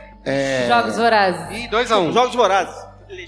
[0.68, 1.58] Jogos Vorazes.
[1.58, 2.12] E 2x1.
[2.14, 2.76] Jogos Vorazes.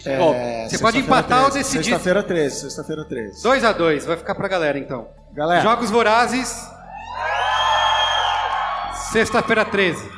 [0.06, 1.84] É, Você pode empatar ou 13, decidir.
[1.86, 3.44] Sexta-feira 13, sexta-feira 13.
[3.44, 4.06] 2x2.
[4.06, 5.08] Vai ficar pra galera, então.
[5.36, 6.69] Galera, Jogos Vorazes.
[9.12, 10.10] Sexta-feira 13.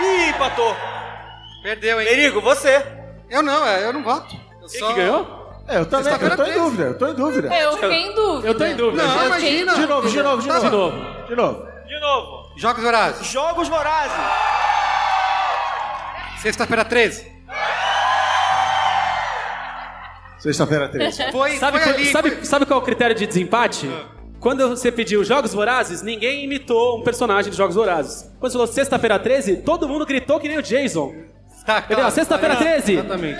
[0.00, 0.76] Ih, empatou.
[1.62, 2.08] Perdeu, hein?
[2.08, 2.84] Merigo, você.
[3.30, 4.34] Eu não, é, eu não voto.
[4.60, 4.88] Eu Quem só...
[4.88, 5.42] que ganhou?
[5.68, 6.52] é, eu também, eu tô em 13.
[6.58, 7.54] dúvida, eu tô em dúvida.
[7.56, 8.48] Eu fiquei em dúvida.
[8.48, 9.02] Eu tô em dúvida.
[9.04, 9.74] Não, Eu fiquei em imagina.
[9.74, 10.66] De novo, de novo, de Tá novo.
[10.68, 11.26] De novo.
[11.28, 11.68] De novo.
[11.86, 12.52] De novo.
[12.56, 13.26] Jogos Vorazes.
[13.28, 14.12] Jogos Vorazes.
[16.40, 17.31] Sexta-feira 13.
[20.42, 21.30] Sexta-feira 13.
[21.30, 22.06] Foi, Sabe, foi ali.
[22.06, 23.88] sabe, foi- sabe qual é o critério de desempate?
[24.40, 28.28] Quando você pediu Jogos Vorazes, ninguém imitou um personagem de Jogos Vorazes.
[28.40, 31.14] Quando você falou Sexta-feira 13, todo mundo gritou que nem o Jason.
[31.64, 32.10] Tá, Entendeu?
[32.10, 32.94] Sexta-feira 13.
[32.94, 33.38] Exatamente.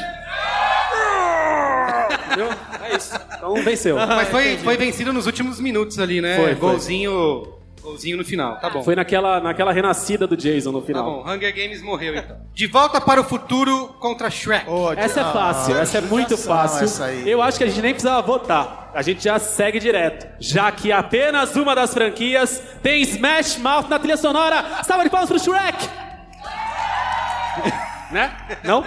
[2.26, 2.48] Entendeu?
[2.84, 3.14] É isso.
[3.36, 3.96] Então venceu.
[3.96, 6.36] Mas foi, foi vencido nos últimos minutos ali, né?
[6.36, 6.70] Foi, foi.
[7.82, 8.58] Golzinho, golzinho no final.
[8.58, 8.82] Tá bom.
[8.82, 11.04] Foi naquela, naquela renascida do Jason no Tá final.
[11.04, 11.30] bom.
[11.30, 12.36] Hunger Games morreu, então.
[12.54, 14.68] De volta para o futuro contra Shrek.
[14.68, 16.84] Ô, Essa é ah, fácil, essa é muito fácil.
[16.84, 17.28] Essa aí.
[17.28, 18.90] Eu acho que a gente nem precisava votar.
[18.94, 20.26] A gente já segue direto.
[20.38, 24.82] Já que apenas uma das franquias tem Smash Mouth na trilha sonora.
[24.84, 25.88] Salva de palmas pro Shrek!
[28.12, 28.36] né?
[28.62, 28.84] Não?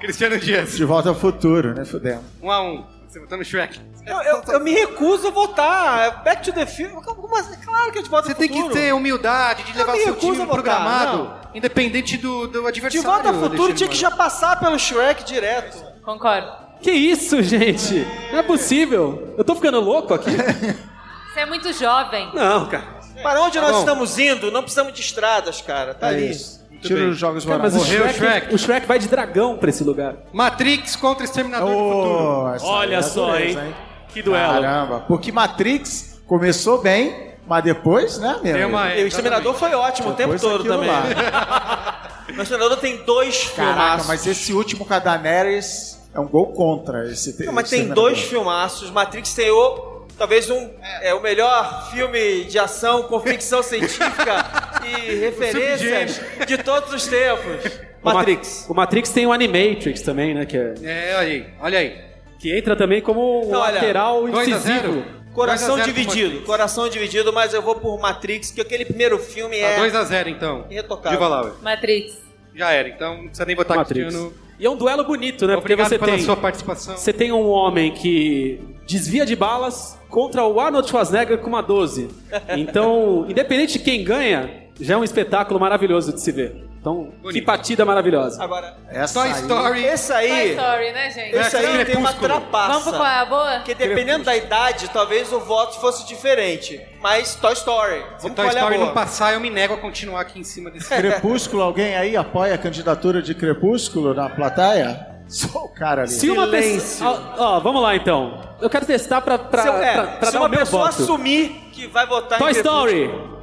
[0.00, 0.76] Cristiano Dias.
[0.76, 1.84] De volta ao futuro, né?
[1.84, 2.22] Fudendo.
[2.42, 2.84] Um a um.
[3.14, 3.80] Você votou no Shrek.
[4.04, 6.24] Eu, eu- eu me recuso a votar.
[6.24, 6.94] Back to the Future.
[6.94, 7.54] Como assim?
[7.64, 10.16] Claro que a gente vota Você no tem que ter humildade de levar me seu
[10.16, 13.02] time programado, independente do, do De adversário.
[13.04, 15.80] volta ao futuro tinha que já passar pelo Shrek direto.
[16.02, 16.50] Concordo.
[16.82, 18.04] Que isso, gente?
[18.32, 19.32] Não é possível.
[19.38, 20.32] Eu tô ficando louco aqui?
[20.32, 22.30] Você é muito jovem.
[22.34, 22.94] Não, cara.
[23.22, 23.78] Para onde nós bom.
[23.78, 25.94] estamos indo, não precisamos de estradas, cara.
[25.94, 26.30] Tá É ali.
[26.32, 26.63] isso.
[26.88, 27.78] Tira os jogos Cara, mas o.
[27.78, 28.54] Morreu o Shrek, Shrek.
[28.54, 30.14] o Shrek vai de dragão pra esse lugar.
[30.32, 32.54] Matrix contra Exterminador do Futuro.
[32.54, 33.74] Essa Olha é só, dureza, hein?
[34.08, 34.52] Que duelo.
[34.62, 38.54] Caramba, porque Matrix começou bem, mas depois, né, meu?
[38.54, 40.88] Tem uma- E o Exterminador foi ótimo o tempo Depois todo também.
[40.88, 42.02] lá.
[42.28, 44.06] o Exterminador tem dois Caraca, filmaços.
[44.08, 48.04] mas esse último com a Daenerys é um gol contra esse Não, mas tem Exterminador.
[48.10, 48.90] dois filmaços.
[48.90, 49.92] Matrix tem o.
[50.16, 50.70] Talvez um.
[51.02, 54.44] É o melhor filme de ação com ficção científica
[54.86, 57.84] e referências de todos os tempos.
[58.04, 58.66] O Ma- Matrix.
[58.68, 60.44] O Matrix tem o Animatrix também, né?
[60.44, 61.96] Que, é- É, olha aí, olha aí.
[62.38, 64.88] que entra também como um Não, olha, lateral 2 a 0.
[64.88, 65.04] incisivo.
[65.32, 66.44] Coração 2 a 0 pro dividido.
[66.44, 69.78] Coração dividido, mas eu vou por Matrix, que aquele primeiro filme Tá é.
[69.78, 70.66] 2x0 então.
[70.68, 71.54] Diva Lauer.
[71.62, 72.18] Matrix.
[72.54, 74.04] Já era, então não precisa nem votar Matrix.
[74.04, 74.34] Cristiano.
[74.60, 75.56] E é um duelo bonito, né?
[75.56, 76.98] Obrigado Porque você pela tem, sua participação.
[76.98, 82.10] você tem um homem que desvia de balas contra o Arnold Schwarzenegger com uma 12.
[82.54, 86.64] Então, independente de quem ganha, já é um espetáculo maravilhoso de se ver.
[86.80, 87.46] Então, que Bonito.
[87.46, 88.44] partida maravilhosa.
[88.44, 89.84] Agora, Essa Toy aí- Story.
[89.86, 90.50] esse Toy aí.
[90.50, 91.34] Story, né, gente?
[91.36, 92.28] Esse aí tem uma Crepúsculo.
[92.28, 92.68] trapaça.
[92.78, 93.50] Vamos qual é a boa?
[93.56, 96.78] Porque dependendo da idade, talvez o voto fosse diferente.
[97.00, 98.02] Mas Toy Story.
[98.18, 98.86] Se Vamos Toy é a Story boa.
[98.88, 100.88] não passar, eu me nego a continuar aqui em cima desse.
[100.94, 105.06] Crepúsculo, alguém aí apoia a candidatura de Crepúsculo na plateia?
[105.26, 106.10] Sou o cara ali.
[106.10, 107.34] Se uma pessoa.
[107.38, 108.42] Ó, ó, vamos lá então.
[108.60, 110.90] Eu quero testar pra, pra, Se, é, pra, pra se dar uma o meu pessoa
[110.90, 111.02] voto.
[111.02, 113.34] assumir que vai votar Toy em Crepúsculo- Story.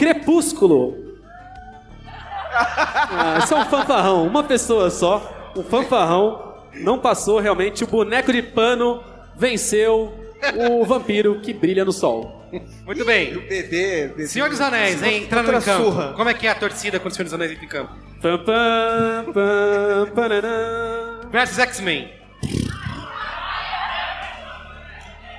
[0.00, 0.96] Crepúsculo.
[2.50, 4.26] Ah, isso é um fanfarrão.
[4.26, 5.52] Uma pessoa só.
[5.54, 6.54] Um fanfarrão.
[6.72, 7.84] Não passou realmente.
[7.84, 9.02] O boneco de pano
[9.36, 10.14] venceu
[10.56, 12.48] o vampiro que brilha no sol.
[12.86, 13.34] Muito bem.
[13.34, 14.26] Bebê, bebê.
[14.26, 15.24] Senhor dos Anéis, hein?
[15.24, 15.84] Entrando em campo.
[15.84, 16.14] surra.
[16.16, 17.92] Como é que é a torcida quando o Senhor dos Anéis entra em campo?
[18.22, 21.28] Pam, pam, pam, pananã.
[21.30, 22.10] Versus X-Men.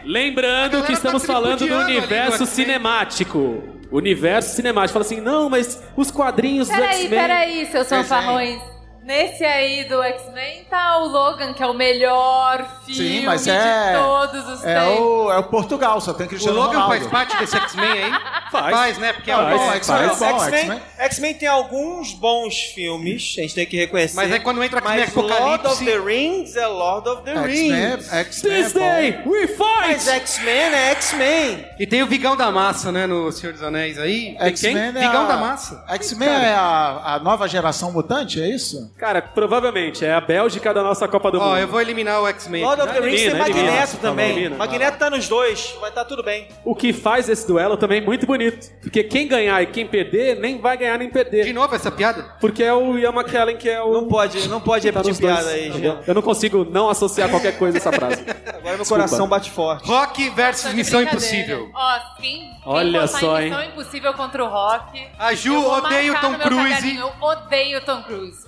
[0.05, 3.80] Lembrando que tá estamos falando do universo cinemático.
[3.91, 4.93] Universo cinemático.
[4.93, 7.19] Fala assim, não, mas os quadrinhos do Peraí, X-Men...
[7.19, 8.61] peraí, seus fanfarrões.
[9.11, 13.49] Nesse aí do X-Men tá o Logan, que é o melhor filme Sim, mas de
[13.49, 13.91] é.
[13.93, 14.99] todos os É tempos.
[15.01, 16.95] o, é o Portugal, só tem O Cristiano Logan Ronaldo.
[16.95, 18.11] faz parte desse X-Men aí?
[18.49, 18.97] Faz.
[18.99, 19.11] né?
[19.11, 19.47] Porque é Faz.
[19.47, 20.67] o bom Faz, X-Men.
[20.67, 20.81] faz.
[20.97, 24.15] X-Men tem alguns bons filmes, a gente tem que reconhecer.
[24.15, 27.33] Mas aí quando entra X-Men Mas Lord Apocalipse- of the Rings é Lord of the
[27.33, 28.13] Rings.
[28.13, 29.47] X-Men é This day we
[29.79, 30.09] Mas fight!
[30.21, 31.65] X-Men é X-Men.
[31.79, 34.37] E tem o Vigão da Massa, né, no Senhor dos Anéis aí.
[34.39, 35.01] X-Men quem?
[35.03, 35.83] é Vigão a- da Massa.
[35.89, 38.89] X-Men é a, a nova geração mutante, é isso?
[39.01, 41.57] Cara, provavelmente é a Bélgica da nossa Copa do Ó, Mundo.
[41.57, 42.63] eu vou eliminar o X-Men.
[42.63, 43.71] Lord of the Rings elimina, tem elimina.
[43.71, 44.29] Magneto Tá bom, também.
[44.31, 44.55] elimina.
[44.57, 46.47] Magneto tá nos dois, vai estar tudo bem.
[46.63, 48.69] O que faz esse duelo também muito bonito.
[48.79, 51.51] Porque quem ganhar e quem perder, nem vai ganhar nem De perder.
[51.51, 52.35] novo essa piada?
[52.39, 53.91] Porque é o Ian McKellen que é o...
[53.91, 55.33] Não pode, não pode tá repetir nos dois.
[55.35, 56.03] piada aí.
[56.05, 58.21] Eu não consigo não associar qualquer coisa a essa frase.
[58.49, 59.03] Agora meu Desculpa.
[59.03, 59.87] coração bate forte.
[59.87, 61.01] Rock versus Tá de Missão.
[61.01, 61.71] Impossível.
[61.73, 63.49] Ó, quem, quem Olha só, hein?
[63.49, 65.07] Missão Impossível contra o Rock.
[65.17, 66.97] A Ju eu vou odeia o marcar Tom Cruise.
[66.97, 68.45] Eu odeio Tom Cruise.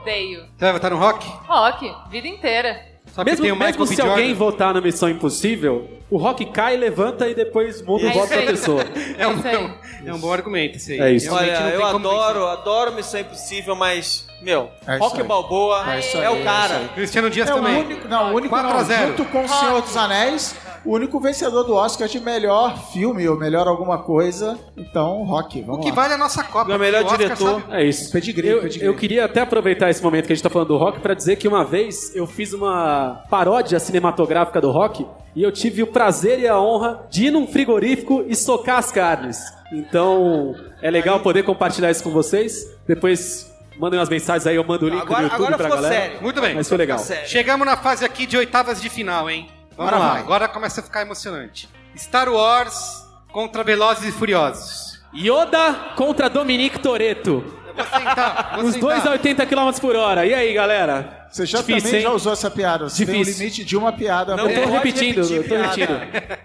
[0.00, 0.40] Odeio.
[0.56, 1.26] Você vai votar no Rock?
[1.46, 2.96] Rock, vida inteira.
[3.12, 6.44] Só que Mesmo, tem o Michael mesmo se alguém votar na Missão Impossível, o Rock
[6.46, 8.84] cai, levanta e depois muda É o voto isso da pessoa.
[9.16, 9.70] É um, isso aí.
[10.04, 11.00] é um bom argumento esse aí.
[11.00, 11.32] É isso.
[11.32, 15.22] Olha, eu adoro, adoro Missão Impossível, mas, meu, É Rock.
[15.24, 16.66] Balboa É é, aí, o é cara.
[16.66, 16.78] isso aí.
[16.80, 16.94] vencer.
[16.94, 17.80] Cristiano Dias É o também.
[17.82, 19.08] único, não, o único 4 a não, 0.
[19.08, 20.54] junto com o Senhor dos Anéis,
[20.84, 24.56] o único vencedor do Oscar de melhor filme ou melhor alguma coisa.
[24.76, 25.94] Então, Rock, vamos O que lá.
[25.96, 26.68] vale é a nossa Copa.
[26.68, 27.60] Meu melhor porque o Oscar diretor.
[27.62, 28.12] sabe- É isso.
[28.12, 28.86] Pedigree, eu, pedigree.
[28.86, 31.34] eu queria até aproveitar esse momento que a gente tá falando do rock pra dizer
[31.36, 35.04] que uma vez eu fiz uma paródia cinematográfica do rock
[35.34, 38.92] e eu tive o prazer e a honra de ir num frigorífico e socar as
[38.92, 39.38] carnes.
[39.72, 42.64] Então é legal poder compartilhar isso com vocês.
[42.86, 45.82] Depois mandem umas mensagens aí, eu mando o link Agora- do YouTube agora pra ficou
[45.82, 46.02] galera.
[46.04, 46.22] sério.
[46.22, 46.54] Muito bem.
[46.54, 46.98] Mas foi legal.
[46.98, 47.28] Sério.
[47.28, 49.48] Chegamos na fase aqui de oitavas de final, hein?
[49.76, 50.22] Vamos Agora lá, vai.
[50.22, 51.68] agora começa a ficar emocionante.
[51.96, 55.00] Star Wars contra Velozes e Furiosos.
[55.14, 57.44] Yoda contra Dominique Toretto.
[57.66, 60.24] Eu vou sentar, vou Os dois a 80 km por hora.
[60.24, 61.26] E aí, galera?
[61.30, 62.02] Você já Difícil, também hein?
[62.06, 62.88] já usou essa piada.
[62.88, 63.38] Você tem um Difícil.
[63.40, 64.34] limite de uma piada.
[64.36, 66.00] Não por- Eu tô repetindo, eu tô repetindo.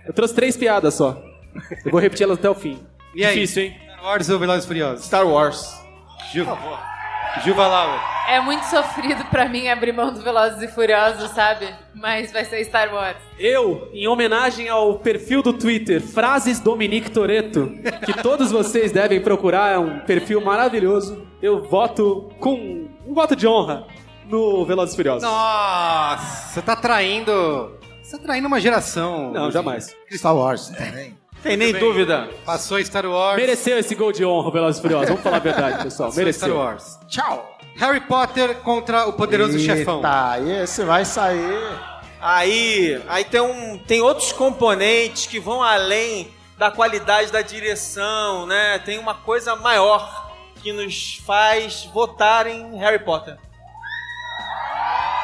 [0.06, 1.22] Eu trouxe três piadas só.
[1.86, 2.82] Eu vou repetir elas até o fim.
[3.16, 3.34] E aí?
[3.36, 3.78] Difícil, hein?
[3.94, 5.06] Star Wars ou Velozes e Furiosos?
[5.06, 5.74] Star Wars.
[6.34, 6.46] Ju.
[7.40, 8.00] Juva Lauer.
[8.28, 11.68] É muito sofrido pra mim abrir mão do Velozes e Furiosos, sabe?
[11.94, 13.18] Mas vai ser Star Wars.
[13.40, 17.72] Eu, em homenagem ao perfil do Twitter Frases Dominique Toretto,
[18.06, 23.48] que todos vocês devem procurar, é um perfil maravilhoso, eu voto com um voto de
[23.48, 23.86] honra
[24.26, 25.24] no Velozes e Furiosos.
[25.24, 27.78] Nossa, você tá traindo.
[28.02, 29.32] Você tá traindo uma geração.
[29.32, 29.96] Não, jamais.
[30.12, 31.21] Star Wars também.
[31.44, 32.30] Tem nem dúvida.
[32.46, 33.36] Passou Star Wars.
[33.36, 36.10] Mereceu esse gol de honra Velozes e Furiosos, vamos falar a verdade, pessoal.
[36.10, 36.48] Passou Mereceu.
[36.48, 37.00] Star Wars.
[37.08, 37.58] Tchau.
[37.78, 40.02] Harry Potter contra o poderoso chefão.
[40.02, 41.58] Tá, esse vai sair.
[42.22, 48.78] Aí, aí tem, um, tem outros componentes que vão além da qualidade da direção, né?
[48.80, 53.36] Tem uma coisa maior que nos faz votar em Harry Potter.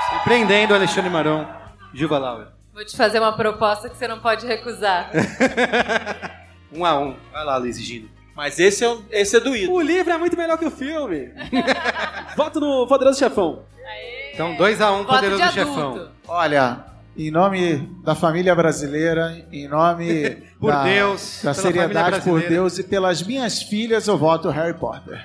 [0.09, 1.47] Surpreendendo Alexandre Marão.
[1.93, 2.56] Juva Lauer.
[2.77, 5.09] Vou te fazer uma proposta que você não pode recusar.
[6.71, 7.15] Um a um.
[7.31, 8.07] Vai lá, Luiz e Gino.
[8.35, 9.77] Mas esse é, o- esse é do ídolo.
[9.77, 11.31] O livro é muito melhor que o filme.
[12.37, 13.63] voto no Poderoso Chefão.
[14.31, 16.11] Então, 2 a 1 um, Voto poderoso de chefão.
[16.27, 16.85] Olha,
[17.17, 22.41] em nome da família brasileira, em nome Por da, Deus, da seriedade por.
[22.41, 25.19] Deus e pelas minhas filhas, eu voto Harry Potter.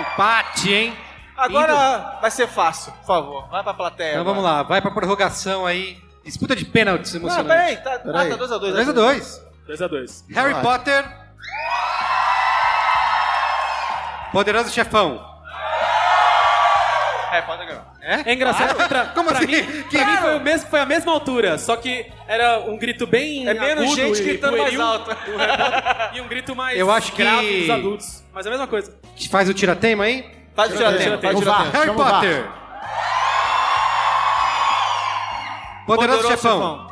[0.00, 0.96] Empate, hein?
[1.36, 3.48] Agora vai ser fácil, por favor.
[3.48, 4.12] Vai pra plateia.
[4.12, 5.98] Então vamos lá, vai pra prorrogação aí.
[6.24, 7.48] Disputa de pênaltis Não, emocionante.
[7.48, 7.76] peraí.
[7.78, 8.32] Tá, Peraí.
[8.32, 8.58] Ah, tá 2x2.
[8.72, 10.24] 2 a 2 2x2.
[10.34, 10.62] Harry Vai.
[10.62, 11.04] Potter.
[14.32, 15.22] Poderoso chefão.
[17.32, 17.92] É, pode ganhar.
[18.26, 19.46] É engraçado que pra, Como pra assim?
[19.46, 22.76] mim, Que pra mim foi, o mesmo, foi a mesma altura, só que era um
[22.76, 25.10] grito bem É menos agudo gente gritando mais alto.
[26.12, 28.24] e um grito mais Eu acho que- grave dos adultos.
[28.34, 28.94] Mas é a mesma coisa.
[29.30, 30.41] Faz o tiratema aí?
[30.54, 31.18] Faz o tiratema.
[31.18, 31.70] Faz o tiratema.
[31.72, 31.92] Harry.
[31.92, 32.46] Potter.
[35.86, 36.86] Poderoso, chefão.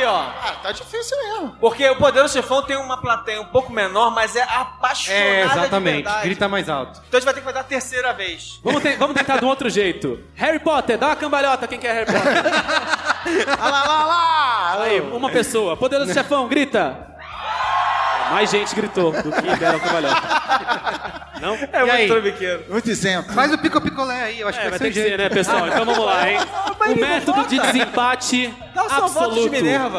[0.00, 0.16] Ih, ó.
[0.18, 1.56] Ah, tá difícil mesmo.
[1.60, 5.52] Porque o Poderoso Chefão tem uma plateia um pouco menor, mas é apaixonada É, de
[5.58, 5.94] exatamente.
[6.04, 6.22] verdade.
[6.24, 7.00] Grita mais alto.
[7.08, 8.60] Então a gente vai ter que fazer a terceira vez.
[8.64, 10.20] Vamos, te- vamos tentar de um outro jeito.
[10.34, 12.42] Harry Potter, dá uma cambalhota quem quer Harry Potter.
[13.60, 14.82] Olha lá, lá, lá.
[14.82, 15.76] Aí, uma pessoa.
[15.76, 17.13] Poderoso chefão, grita.
[18.30, 20.22] Mais gente gritou do que deram cambalhota.
[21.40, 21.54] Não?
[21.54, 22.08] É E aí?
[22.08, 22.64] muito trambiqueiro.
[22.68, 23.32] Muito isento.
[23.32, 25.28] Faz o pico-picolé aí, eu acho É, que vai vai ter ser que ser, né,
[25.28, 25.66] pessoal?
[25.68, 26.38] Então vamos lá, hein?
[26.84, 29.50] O método de desempate absoluto.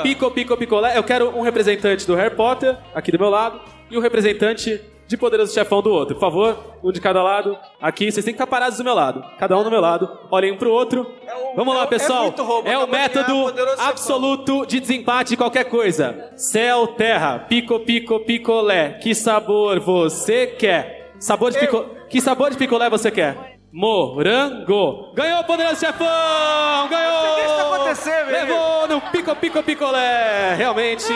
[0.04, 0.96] Pico, pico, picolé.
[0.98, 3.60] Eu quero um representante do Harry Potter, aqui do meu lado,
[3.90, 6.16] e um representante de Poderoso Chefão do outro.
[6.16, 7.58] Por favor, um de cada lado.
[7.82, 9.24] Aqui, vocês têm que ficar parados do meu lado.
[9.38, 10.10] Cada um do meu lado.
[10.32, 11.02] Olhem um pro outro.
[11.04, 12.30] o- Vamos é lá, é pessoal.
[12.38, 13.90] roubo, É o método Poderoso Chefão.
[13.90, 16.32] absoluto de desempate de qualquer coisa.
[16.36, 18.94] Céu, terra, pico, pico, picolé.
[19.02, 21.14] Que sabor você quer?
[21.20, 21.86] Sabor de pico...
[22.10, 23.55] Que sabor de picolé você quer?
[23.76, 25.12] Morango.
[25.14, 26.88] Ganhou o Poderoso Chefão!
[26.90, 27.36] Ganhou!
[27.36, 28.48] Deixa isso acontecer, velho.
[28.48, 30.56] Levou no pico, pico, picolé.
[30.56, 31.12] Realmente...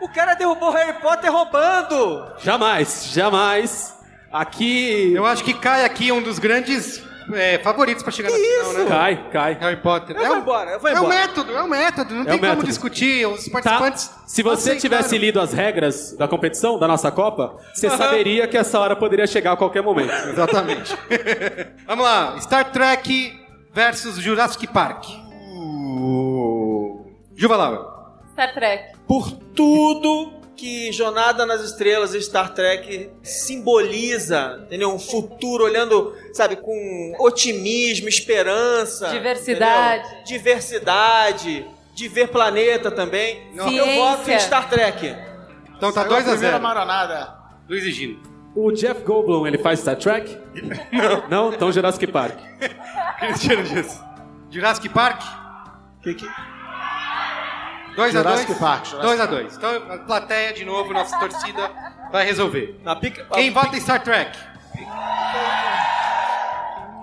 [0.00, 2.32] O cara derrubou Harry Potter roubando!
[2.38, 3.94] Jamais, jamais.
[4.32, 5.12] Aqui.
[5.14, 8.84] Eu acho que cai aqui um dos grandes é, favoritos pra chegar na final, né?
[8.88, 9.54] Cai, cai.
[9.60, 10.16] Harry Potter.
[10.16, 11.14] Eu é vou o- embora, eu vou É o embora.
[11.14, 12.14] método, é o método.
[12.14, 12.66] Não É tem o como método.
[12.66, 13.26] discutir.
[13.26, 13.52] Os Tá?
[13.52, 14.10] participantes.
[14.26, 14.80] Se você aceitaram.
[14.80, 19.26] tivesse lido as regras da competição, da nossa Copa, você saberia que essa hora poderia
[19.26, 20.12] chegar a qualquer momento.
[20.28, 20.96] Exatamente.
[21.86, 22.40] Vamos lá.
[22.40, 23.32] Star Trek
[23.72, 25.04] versus Jurassic Park.
[27.36, 27.86] Juva Laura.
[28.32, 28.96] Star Trek.
[29.06, 30.32] Por tudo
[30.62, 34.94] que Jornada nas Estrelas e Star Trek simboliza, entendeu?
[34.94, 39.08] Um futuro olhando, sabe, com otimismo, esperança.
[39.08, 40.06] Diversidade.
[40.06, 40.24] entendeu?
[40.24, 41.66] Diversidade.
[41.96, 43.50] De ver planeta também.
[43.56, 43.96] Eu Ciência.
[43.96, 45.16] voto em Star Trek.
[45.76, 47.34] Então tá Saiu a 2 a primeira 0 maronada.
[47.68, 48.22] Luiz e Gino.
[48.54, 50.38] O Jeff Goldblum, ele faz Star Trek?
[50.92, 51.28] Não.
[51.28, 51.52] Não?
[51.52, 52.38] Então Jurassic Park.
[53.18, 54.00] Cristiano Dias.
[54.48, 55.22] Jurassic Park.
[56.04, 56.51] Que que...
[57.94, 61.18] 2 a 2 Jurassic Park, Jurassic 2 a 2 Então a plateia, de novo, nossa
[61.18, 61.70] torcida,
[62.10, 62.80] vai resolver.
[62.82, 63.24] Na pica...
[63.32, 64.38] Quem vota em Star Trek?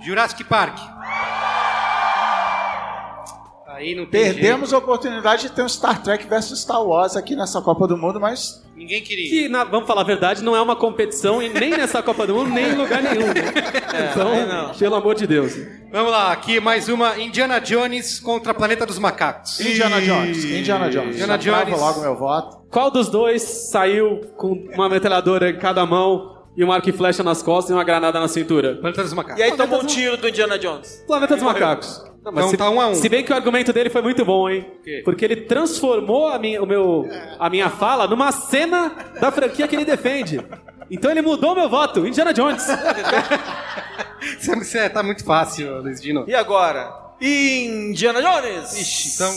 [0.01, 0.77] Jurassic Park.
[3.79, 7.61] Aí não Perdemos a oportunidade de ter um Star Trek versus Star Wars aqui nessa
[7.61, 8.69] Copa do Mundo, mas jeito.
[8.75, 9.29] Ninguém queria.
[9.29, 12.35] Que, na- vamos falar a verdade, não é uma competição e nem nessa Copa do
[12.35, 13.27] Mundo, nem em lugar nenhum.
[13.27, 13.33] né?
[14.11, 14.73] então, aí não.
[14.73, 15.53] pelo amor de Deus.
[15.93, 19.61] Vamos lá, aqui mais uma Indiana Jones contra Planeta dos Macacos.
[19.61, 20.43] Indiana Jones.
[20.43, 21.15] Indiana Jones.
[21.15, 21.79] Indiana Já Jones.
[21.79, 22.57] logo meu voto.
[22.69, 27.23] Qual dos dois saiu com uma metralhadora em cada mão e um arco e flecha
[27.23, 28.75] nas costas e uma granada na cintura?
[28.75, 29.39] Planeta dos Macacos.
[29.39, 31.01] E aí tomou um tiro do Indiana Jones.
[31.07, 32.08] Planeta dos Macacos.
[32.23, 32.95] Não, mas Então se, tá um a um.
[32.95, 34.65] se bem que o argumento dele foi muito bom, hein?
[34.83, 35.01] quê?
[35.05, 37.07] Porque ele transformou a minha, o meu,
[37.39, 40.39] a minha fala numa cena da franquia que ele defende.
[40.91, 42.65] Então ele mudou meu voto, Indiana Jones.
[44.37, 46.25] Você, você tá muito fácil, Luiz Gino.
[46.27, 46.93] E agora?
[47.21, 49.15] Indiana Jones!
[49.15, 49.31] Então,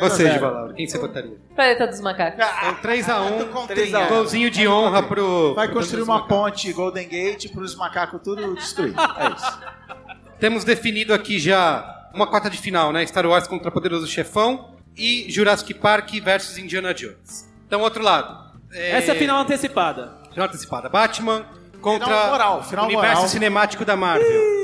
[0.00, 1.36] você, Juva Laura, quem você votaria?
[1.56, 2.44] Planeta dos Macacos.
[2.44, 4.08] Então 3x1, 3 a 1.
[4.08, 5.54] golzinho de honra pro...
[5.54, 8.94] Vai pro construir uma dos ponte Golden Gate para os macacos tudo destruir.
[9.18, 9.44] É isso.
[9.44, 10.38] Macacos.
[10.38, 13.06] Temos definido aqui já uma quarta de final, né?
[13.06, 17.48] Star Wars contra Poderoso Chefão e Jurassic Park versus Indiana Jones.
[17.66, 18.48] Então, outro lado.
[18.72, 20.18] Essa é a final antecipada.
[20.32, 20.88] Final antecipada.
[20.88, 21.46] Batman
[21.80, 23.28] contra Final moral, final universo moral.
[23.28, 24.58] cinemático da Marvel.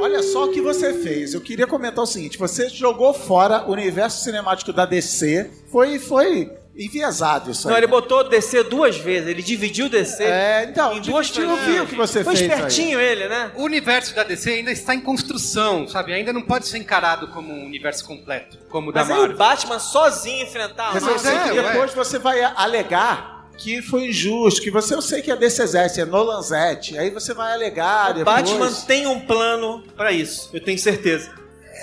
[0.00, 1.34] Olha só o que você fez.
[1.34, 5.50] Eu queria comentar o seguinte: você jogou fora o universo cinemático da DC.
[5.70, 7.72] Foi, foi enviesado isso aí.
[7.72, 11.80] Não, ele botou DC duas vezes, ele dividiu DC É, então, em duas eu vi
[11.80, 12.56] o que você Foi fez aí.
[12.56, 13.50] espertinho ele, né?
[13.56, 16.12] O universo da DC ainda está em construção, sabe?
[16.12, 19.20] Ainda não pode ser encarado como um universo completo, como o da Mas aí o
[19.20, 19.36] Marvel.
[19.36, 21.62] Batman sozinho enfrentar Mas a eu sei é, que ué.
[21.72, 26.04] depois você vai alegar que foi injusto, que você eu sei que é DCZ, é
[26.04, 26.96] Nolanzete.
[26.96, 28.36] Aí você vai alegar O depois.
[28.36, 31.30] Batman tem um plano pra isso, eu tenho certeza.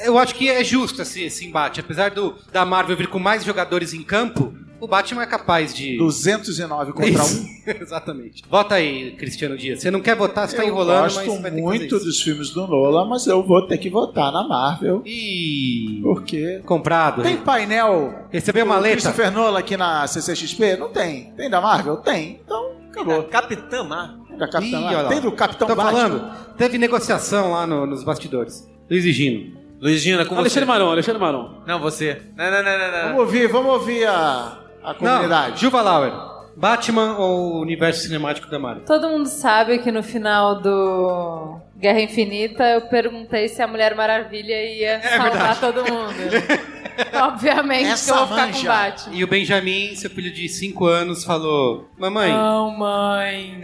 [0.03, 1.79] Eu acho que é justo esse, esse embate.
[1.79, 4.53] Apesar do, da Marvel vir com mais jogadores em campo,
[4.85, 5.97] o Batman é capaz de.
[5.97, 7.41] 209 contra Isso.
[7.67, 7.71] 1.
[7.81, 8.43] Exatamente.
[8.49, 9.81] Vota aí, Cristiano Dias.
[9.81, 13.05] Você não quer votar, você tá eu enrolando, gosto mas muito dos filmes do Nolan,
[13.09, 15.01] mas eu vou ter que votar na Marvel.
[15.05, 16.61] Ih, Porque.
[16.65, 17.21] comprado.
[17.23, 18.27] Tem painel.
[18.31, 18.91] Recebeu uma letra?
[19.01, 20.77] Christopher Nolan aqui na CCXP?
[20.77, 21.31] Não tem.
[21.35, 21.97] Tem da Marvel?
[21.97, 22.39] Tem.
[22.45, 23.23] Então, acabou.
[23.23, 24.25] Capitã Marvel.
[24.37, 25.07] Da Capitã Ih, Marvel.
[25.07, 25.91] Tem do Capitão Tô Batman?
[25.93, 28.69] falando, teve negociação lá no- nos bastidores.
[28.89, 29.55] Luiz e Gino.
[29.81, 30.71] Luiz Gina, com Alexandre você.
[30.71, 31.61] Maron, Alexandre Maron.
[31.67, 32.21] Não, você.
[32.35, 33.03] Não, não, não, não, não.
[33.03, 35.61] Vamos ouvir, vamos ouvir a, a Não, comunidade.
[35.61, 36.13] Juva Lauer.
[36.57, 38.85] Batman ou universo cinemático da Marvel?
[38.85, 44.63] Todo mundo sabe que no final do Guerra Infinita eu perguntei se a Mulher Maravilha
[44.63, 46.13] ia salvar todo mundo.
[47.13, 48.59] Obviamente Essa que eu vou ficar com manja.
[48.61, 49.15] o Batman.
[49.15, 53.61] E o Benjamin, seu filho de 5 anos, falou: Mamãe, Não, mãe.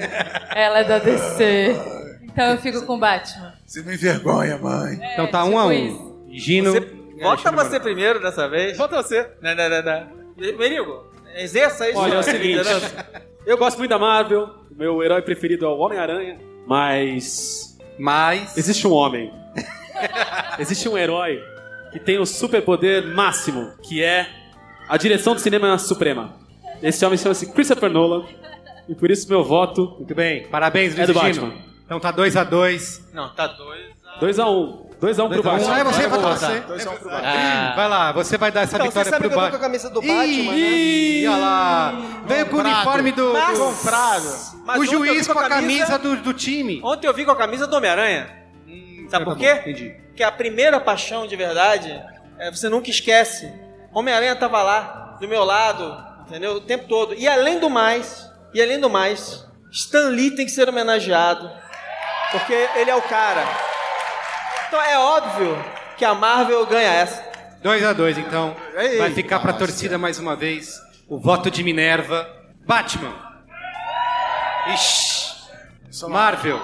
[0.54, 1.76] Ela é da DC.
[2.24, 3.54] Então eu fico com o Batman.
[3.66, 5.00] Você me envergonha, mãe.
[5.14, 5.72] então tá tipo um a um.
[5.72, 6.20] isso.
[6.30, 6.72] Gino.
[6.74, 8.78] Você, Alexandre você primeiro dessa vez.
[8.78, 9.30] Vota você.
[9.42, 10.22] Não, não, não, não.
[10.58, 12.00] Merigo, Exerça isso.
[12.00, 12.64] Olha, é o seguinte.
[12.64, 13.22] Né?
[13.46, 14.50] eu gosto muito da Marvel.
[14.76, 16.40] Meu herói preferido é o Homem-Aranha.
[16.66, 17.78] Mas.
[17.98, 18.58] Mas.
[18.58, 19.32] Existe um homem.
[20.60, 21.42] existe um herói
[21.92, 24.28] que tem o superpoder máximo, que é
[24.88, 26.34] a direção do cinema suprema.
[26.82, 28.26] Esse homem chama-se Christopher Nolan.
[28.90, 29.96] E por isso meu voto.
[29.98, 30.48] Muito bem.
[30.48, 31.54] Parabéns, Luiz é do Batman.
[31.86, 33.02] Então tá 2x2.
[33.14, 34.20] Não, tá 2x1.
[34.22, 34.91] 2x1.
[35.02, 35.68] 2x1 um pro Vasco.
[35.68, 36.46] Não é você, vai você.
[36.46, 37.26] 2x1 pro Vasco.
[37.26, 37.74] Ah.
[37.76, 39.34] Vai lá, você vai dar essa então, vitória pro Vasco.
[39.34, 40.52] Você sabe que eu tô com a camisa do Batman.
[40.52, 40.58] Né?
[40.58, 41.94] Ih, olha lá.
[42.28, 43.34] Veio com o uniforme do...
[43.34, 43.66] Mas, do...
[43.66, 44.40] Comprado.
[44.64, 46.80] Mas o juiz com a camisa, do, do time.
[46.84, 48.30] Ontem eu vi com a camisa do Homem-Aranha.
[48.68, 49.52] Hum, sabe tá por quê?
[49.52, 49.90] Entendi.
[50.08, 52.00] Porque a primeira paixão de verdade,
[52.38, 53.52] é, você nunca esquece.
[53.92, 55.98] Homem-Aranha tava lá, do meu lado,
[56.28, 56.54] entendeu?
[56.54, 57.16] O tempo todo.
[57.16, 61.50] E além do mais, e além do mais, Stan Lee tem que ser homenageado.
[62.32, 63.71] Porque ele é o cara.
[64.72, 65.58] Então é óbvio
[65.98, 67.22] que a Marvel ganha essa.
[67.62, 68.56] 2 a 2 então.
[68.78, 69.66] Ei, Vai ficar pra nossa.
[69.66, 70.80] torcida mais uma vez.
[71.10, 72.26] O voto de Minerva.
[72.66, 73.12] Batman.
[74.74, 75.36] Ixi.
[76.08, 76.58] Marvel.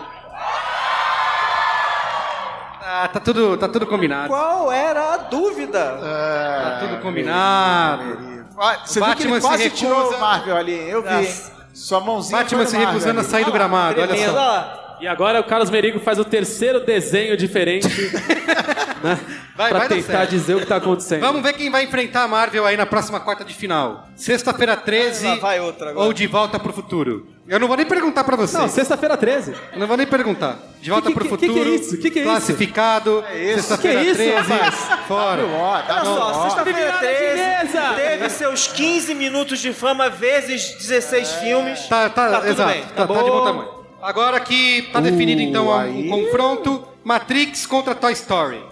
[2.81, 4.29] Ah, tá tudo, tá tudo combinado.
[4.29, 5.97] Qual era a dúvida?
[5.99, 8.47] Tá tudo combinado.
[8.85, 10.89] Você viu que Batman ele se quase recusa- tirou o Marvel ali.
[10.89, 11.13] Eu vi.
[11.13, 11.35] hein?
[11.73, 13.29] Sua mãozinha Batman se Marvel recusando a ali.
[13.31, 14.86] sair do gramado, olha só.
[14.99, 17.87] E agora o Carlos Merigo faz o terceiro desenho diferente
[19.03, 19.19] né,
[19.55, 21.21] Vai, pra vai tentar dizer o que tá acontecendo.
[21.21, 24.07] Vamos ver quem vai enfrentar a Marvel aí na próxima quarta de final.
[24.15, 26.05] Sexta-feira 13 Lá vai outra agora.
[26.05, 27.27] ou De Volta pro Futuro.
[27.47, 28.59] Eu não vou nem perguntar pra vocês.
[28.61, 29.53] Não, sexta-feira 13.
[29.73, 30.59] Eu não vou nem perguntar.
[30.81, 31.53] De Volta Que- pro que- Futuro.
[31.53, 31.97] que que é isso?
[31.97, 32.31] Que que é isso?
[32.31, 33.23] Classificado.
[33.35, 33.53] isso?
[33.55, 34.35] Sexta-feira Que isso, 13.
[34.51, 34.75] rapaz?
[35.07, 35.41] Fora.
[35.87, 37.37] Tá Olha só, sexta-feira Virada 13
[37.71, 37.93] chinesa.
[37.95, 41.87] teve seus 15 minutos de fama vezes 16 filmes.
[41.87, 42.69] Tá, tá, tudo exato.
[42.73, 42.81] bem.
[42.83, 43.76] Tá, tá de bom tamanho.
[44.07, 46.09] Agora que tá definido então um- aí.
[46.09, 48.63] um confronto Matrix contra Toy Story.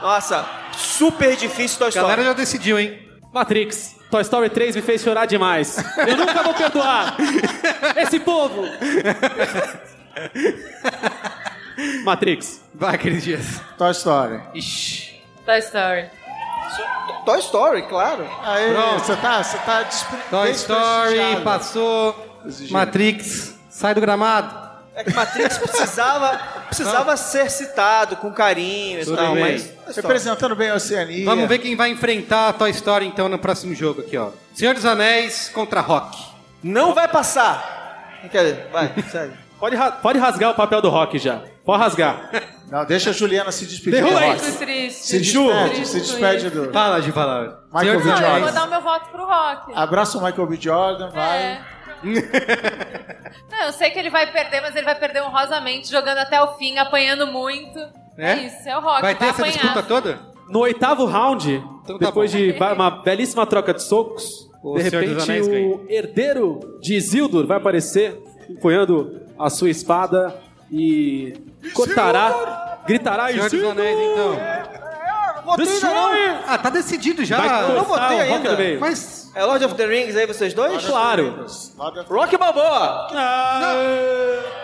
[0.00, 2.28] Nossa, super difícil Toy A galera Story.
[2.28, 3.00] já decidiu, hein?
[3.32, 3.96] Matrix.
[4.08, 5.76] Toy Story 3 me fez chorar demais.
[6.06, 7.16] Eu nunca vou perdoar.
[7.96, 8.62] Esse povo.
[12.04, 12.60] Matrix.
[12.72, 13.60] Vai, aqueles dias.
[13.76, 14.40] Toy Story.
[14.54, 15.20] Ixi.
[15.44, 16.04] Toy Story.
[17.26, 18.28] Toy Story, claro.
[18.44, 19.00] Aí, Pronto.
[19.04, 20.18] você tá, você tá despre...
[20.30, 22.40] Toy Story, passou.
[22.46, 22.72] Exigente.
[22.72, 24.63] Matrix, sai do gramado.
[24.96, 26.38] É que Matrix precisava,
[26.68, 29.42] precisava ser citado com carinho e Tudo tal, bem.
[29.86, 29.96] mas.
[29.96, 31.24] Representando bem a Oceania.
[31.24, 34.30] Vamos ver quem vai enfrentar a Toy Story então no próximo jogo aqui, ó.
[34.54, 36.16] Senhor dos Anéis contra Rock.
[36.62, 38.20] Não vai passar.
[38.30, 39.34] Quer dizer, vai, segue.
[39.58, 41.40] Pode, ra- pode rasgar o papel do rock já.
[41.64, 42.30] Pode rasgar.
[42.70, 44.02] Não, deixa a Juliana se despedir.
[44.02, 44.52] Derruba do aí.
[44.52, 45.06] Triste.
[45.06, 46.72] Se despede, se despede do...
[46.72, 47.60] Fala, de falar.
[47.72, 48.04] Michael B.
[48.06, 48.40] Não, eu Jordan.
[48.40, 49.72] vou dar o meu voto pro Rock.
[49.74, 50.56] Abraça o Michael B.
[50.60, 51.38] Jordan, vai.
[51.38, 51.60] É.
[53.50, 56.54] Não, eu sei que ele vai perder, mas ele vai perder honrosamente, jogando até o
[56.56, 57.78] fim, apanhando muito.
[58.16, 58.36] É, É?
[58.46, 59.02] isso, é o Rock.
[59.02, 59.52] Vai ter essa apanhar.
[59.58, 60.20] disputa toda?
[60.48, 61.50] No oitavo round,
[61.82, 62.38] Então tá depois bom.
[62.38, 67.56] de uma belíssima troca de socos, O de repente Anéis o herdeiro de Isildur vai
[67.56, 68.16] aparecer,
[68.48, 70.34] empunhando a sua espada
[70.70, 71.32] e
[71.74, 73.70] cortará, gritará Senhor dos Isildur!
[73.72, 75.56] Anéis, então.
[75.56, 76.18] Destroy!
[76.46, 77.36] Ah, tá decidido já.
[77.38, 78.78] Vai cortar não votei ainda.
[78.80, 79.23] Mas.
[79.34, 80.84] É Lord of the Rings aí, vocês dois?
[80.86, 81.44] Claro.
[82.08, 83.08] Rock Balboa!
[83.12, 83.84] Ah,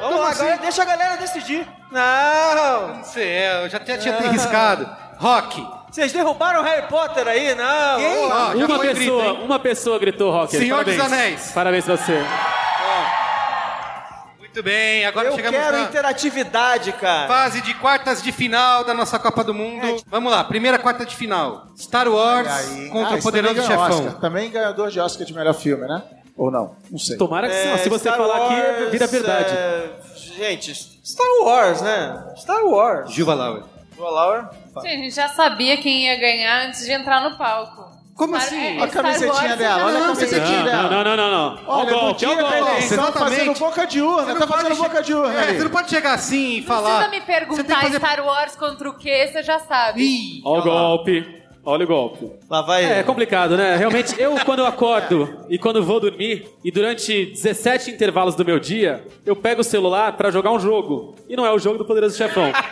[0.00, 0.42] Vamos lá, assim?
[0.44, 1.66] agora deixa a galera decidir.
[1.90, 2.94] Não!
[2.96, 4.88] Não sei, é, eu já tinha, tinha arriscado.
[5.18, 5.66] Rock.
[5.90, 7.52] Vocês derrubaram Harry Potter aí?
[7.56, 7.66] Não!
[8.30, 9.40] Ó, já uma grito, pessoa, hein?
[9.42, 10.56] uma pessoa gritou rock.
[10.56, 10.96] Senhor Parabéns.
[10.96, 11.52] dos Anéis.
[11.52, 12.24] Parabéns pra você.
[14.52, 17.28] Muito bem, agora Eu chegamos quero na interatividade, cara.
[17.28, 20.02] fase de quartas de final da nossa Copa do Mundo.
[20.08, 21.68] Vamos lá, primeira quarta de final.
[21.78, 22.88] Star Wars Aí.
[22.88, 24.06] contra Ah, o isso Poderoso também ganhou Chefão.
[24.06, 24.20] Oscar.
[24.20, 26.02] Também ganhador de Oscar de melhor filme, né?
[26.36, 26.74] Ou não?
[26.90, 27.16] Não sei.
[27.16, 27.68] Tomara que sim.
[27.68, 29.54] É, Se você Star falar Wars, aqui, vira verdade.
[29.54, 32.34] é, Gente, Star Wars, né?
[32.36, 33.12] Star Wars.
[33.12, 33.62] Gilva Lauer.
[33.96, 34.50] Boa, Laura.
[34.80, 37.88] Sim, a gente já sabia quem ia ganhar antes de entrar no palco.
[38.20, 38.60] Como Star- assim?
[38.66, 40.82] é, Olha a camisetinha Wars, dela, olha a não, camisetinha Não, dela.
[40.90, 41.58] não, não, não, não.
[41.66, 42.56] Olha o golpe, olha o golpe.
[42.58, 43.18] eleição, Exatamente.
[43.36, 44.22] fazendo boca de urna.
[44.26, 46.60] Você Tá não fazendo pode boca de urna É, você não pode chegar assim e
[46.60, 47.08] Não falar.
[47.08, 47.96] precisa me Você perguntar fazer...
[47.98, 50.02] Star Wars contra o quê, você já sabe.
[50.02, 51.40] Ih, Olha o golpe.
[51.64, 52.30] Olha o golpe.
[52.48, 52.84] Lá vai.
[52.84, 53.76] É, é complicado, né?
[53.76, 58.58] Realmente, eu quando eu acordo e quando vou dormir, e durante 17 intervalos do meu
[58.58, 61.14] dia, eu pego o celular pra jogar um jogo.
[61.28, 62.52] E não é o jogo do Poderoso Chefão.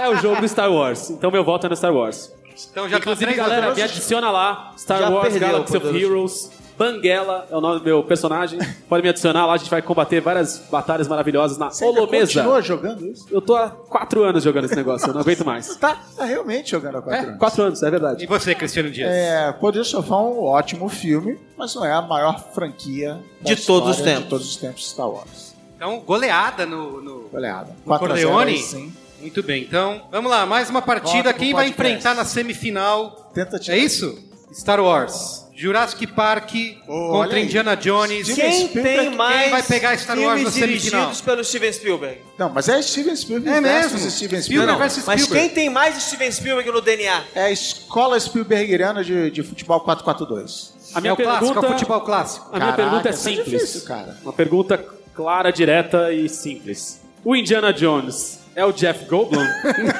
[0.00, 1.10] É o jogo do Star Wars.
[1.10, 2.32] Então meu voto é no Star Wars.
[2.70, 3.76] Então já tá Inclusive, 3 a galera, 2.
[3.76, 4.72] me adiciona lá.
[4.78, 5.86] Star Já Wars perdeu, Galaxy of.
[6.02, 6.50] Heroes.
[6.78, 8.60] Banguela é o nome do meu personagem.
[8.88, 12.34] Pode me adicionar lá, a gente vai combater várias batalhas maravilhosas na Você Holomesa.
[12.40, 13.26] continua jogando isso?
[13.32, 15.74] Eu tô há quatro anos jogando esse negócio, eu não aguento mais.
[15.76, 17.38] Tá, tá realmente jogando há quatro É, anos.
[17.40, 18.22] quatro anos, é verdade.
[18.22, 19.10] E você, Cristiano Dias?
[19.10, 23.96] É, Poderoso Chefão é um ótimo filme, mas não é a maior franquia De todos
[23.98, 24.22] os tempos.
[24.22, 25.56] De todos os tempos Star Wars.
[25.76, 27.00] Então, goleada no.
[27.02, 27.28] no...
[27.28, 27.72] Goleada.
[27.84, 28.58] O 4 a 0 Corleone?
[28.58, 28.92] sim.
[29.20, 31.24] Muito bem, então vamos lá, mais uma partida.
[31.24, 33.30] Volta Quem vai enfrentar na semifinal?
[33.34, 33.76] Tenta tirar.
[33.76, 34.18] É isso?
[34.52, 35.46] Star Wars.
[35.54, 36.52] Jurassic Park
[36.86, 37.40] Oh, contra.
[37.40, 38.32] Indiana Jones.
[38.32, 41.00] Quem tem mais vai pegar Star Wars filmes na semifinal?
[41.00, 42.20] dirigidos pelo Steven Spielberg?
[42.38, 43.98] Não, mas é Steven Spielberg É mesmo.
[43.98, 44.78] Steven Spielberg Spielberg.
[44.78, 45.48] versus Mas Spielberg.
[45.48, 47.24] quem tem mais Steven Spielberg no DNA?
[47.34, 50.74] É a escola Spielbergiana de, de futebol 442.
[50.94, 52.46] A É minha o clássico, é pergunta, o futebol clássico.
[52.46, 53.44] a minha Caraca, pergunta é é simples.
[53.44, 54.16] difícil, cara.
[54.22, 54.78] Uma pergunta
[55.12, 57.00] clara, direta e simples.
[57.24, 59.46] O Indiana Jones É o Jeff Goldblum?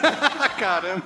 [0.58, 1.02] Caramba.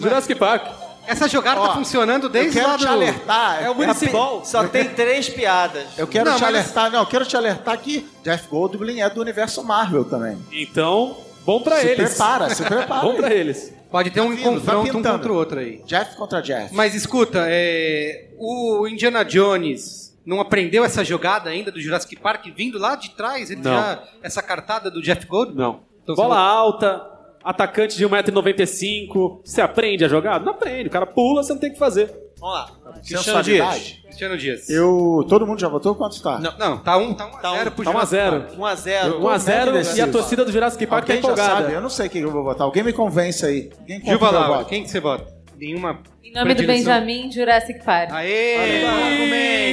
[0.00, 0.66] Jurassic Park.
[1.06, 2.90] Essa jogada tá Ó, funcionando Eu desde quero lá te do...
[2.90, 3.62] alertar.
[3.62, 4.44] É o Municipal.
[4.44, 5.84] Só tem três piadas.
[5.96, 9.08] Eu quero Não, te mas- alertar, não, eu quero te alertar que Jeff Goldblum é
[9.08, 10.36] do universo Marvel também.
[10.52, 12.08] Então, bom pra se eles.
[12.10, 13.02] prepara, se prepara.
[13.02, 13.72] Bom pra eles.
[13.88, 15.18] Pode ter um Tá vindo, tá confronto um pintando.
[15.18, 15.82] contra o outro aí.
[15.86, 16.74] Jeff contra Jeff.
[16.74, 22.78] Mas escuta, é, o Indiana Jones não aprendeu essa jogada ainda do Jurassic Park vindo
[22.78, 23.50] lá de trás?
[23.50, 23.70] Ele Não.
[23.72, 25.56] já essa cartada do Jeff Goldblum?
[25.60, 25.89] Não.
[26.12, 27.06] Então Bola você- alta,
[27.44, 29.40] atacante de 1,95m.
[29.44, 30.40] Você aprende a jogar?
[30.40, 30.88] Não aprende.
[30.88, 32.12] O cara pula, você não tem o que fazer.
[32.38, 32.70] Vamos lá.
[33.06, 33.96] Cristiano Dias.
[34.04, 34.70] Cristiano Dias.
[34.70, 35.94] Eu, todo mundo já votou?
[35.94, 36.38] Quanto tá?
[36.38, 36.56] Não.
[36.58, 38.40] Não, tá um, tá um a Tá um- zero pro Tá 1 a Jurassic 0
[38.40, 38.52] Park.
[38.58, 39.18] 1x0.
[39.20, 39.98] 1 a 0 indeciso.
[39.98, 41.62] e a torcida do Jurassic Park tá Alguém já empolgada.
[41.62, 42.62] sabe, eu não sei quem eu vou votar.
[42.62, 43.70] Alguém me convence aí.
[43.86, 44.68] Quem Gil compra o meu Valauer, voto?
[44.70, 45.26] quem que você vota?
[45.58, 46.00] Nenhuma.
[46.24, 46.66] Em nome do?
[46.66, 48.10] Benjamin, Jurassic Park.
[48.12, 48.84] Aê!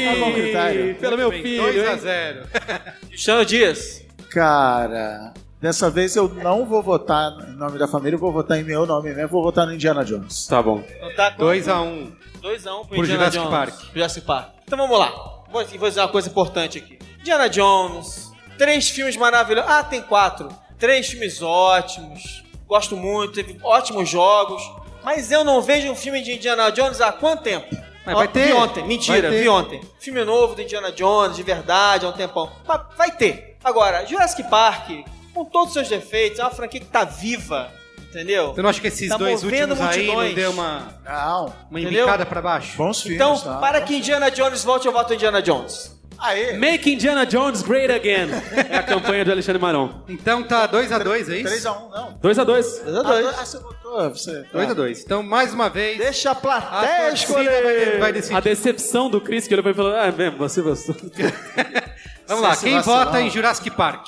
[0.05, 0.95] Tá bom critério.
[0.95, 1.99] Pelo meu filho, 2 a hein?
[1.99, 2.47] 0
[3.07, 4.05] Cristiano Dias.
[4.29, 8.63] Cara, dessa vez eu não vou votar em nome da família, eu vou votar em
[8.63, 10.47] meu nome mesmo, vou votar no Indiana Jones.
[10.47, 10.83] Tá bom.
[10.95, 12.11] Então tá 2x1.
[12.41, 13.49] 2x1 pro Por Indiana Jurassic Jones.
[13.49, 13.75] Park.
[13.75, 14.49] Pro Jurassic Park.
[14.65, 15.09] Então vamos lá.
[15.51, 16.99] Vou, vou dizer uma coisa importante aqui.
[17.19, 18.31] Indiana Jones.
[18.57, 19.71] Três filmes maravilhosos.
[19.71, 20.49] Ah, tem quatro.
[20.79, 22.43] Três filmes ótimos.
[22.67, 23.33] Gosto muito.
[23.33, 24.61] Teve ótimos jogos.
[25.03, 27.67] Mas eu não vejo um filme de Indiana Jones há quanto tempo?
[28.05, 28.47] Mas vai ter.
[28.47, 28.85] Vi ontem.
[28.85, 29.81] Mentira, vi ontem.
[29.99, 32.49] Filme novo do Indiana Jones, de verdade, há um tempão.
[32.67, 33.57] Mas vai ter.
[33.63, 34.89] Agora, Jurassic Park,
[35.37, 37.69] com todos os seus defeitos, é uma franquia que tá viva.
[38.09, 38.53] Entendeu?
[38.53, 40.35] Você não acha que esses Tá dois últimos aí não multidões.
[40.35, 42.77] deu uma, Não, uma embicada pra baixo?
[42.77, 43.15] bons filmes.
[43.19, 43.57] Então, tá?
[43.57, 45.95] para que Indiana Jones volte, eu voto em Indiana Jones.
[46.17, 48.29] Aê, Make Indiana Jones Great Again.
[48.71, 50.01] É a campanha do Alexandre Maron.
[50.07, 51.67] Então tá 2x2, é isso?
[51.69, 52.17] 3x1, não.
[52.19, 52.65] 2x2.
[53.05, 54.45] Ah, ah, você votou, você.
[54.51, 55.01] 2x2.
[55.05, 55.99] Então, mais uma vez.
[55.99, 57.99] Deixa a A plateia vai, escolher.
[57.99, 58.41] vai A decidir.
[58.41, 60.95] decepção do Chris que ele foi falou: Ah, é mesmo, você gostou.
[62.25, 64.07] Vamos lá, quem vota em Jurassic Park?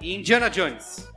[0.00, 1.08] Indiana Jones.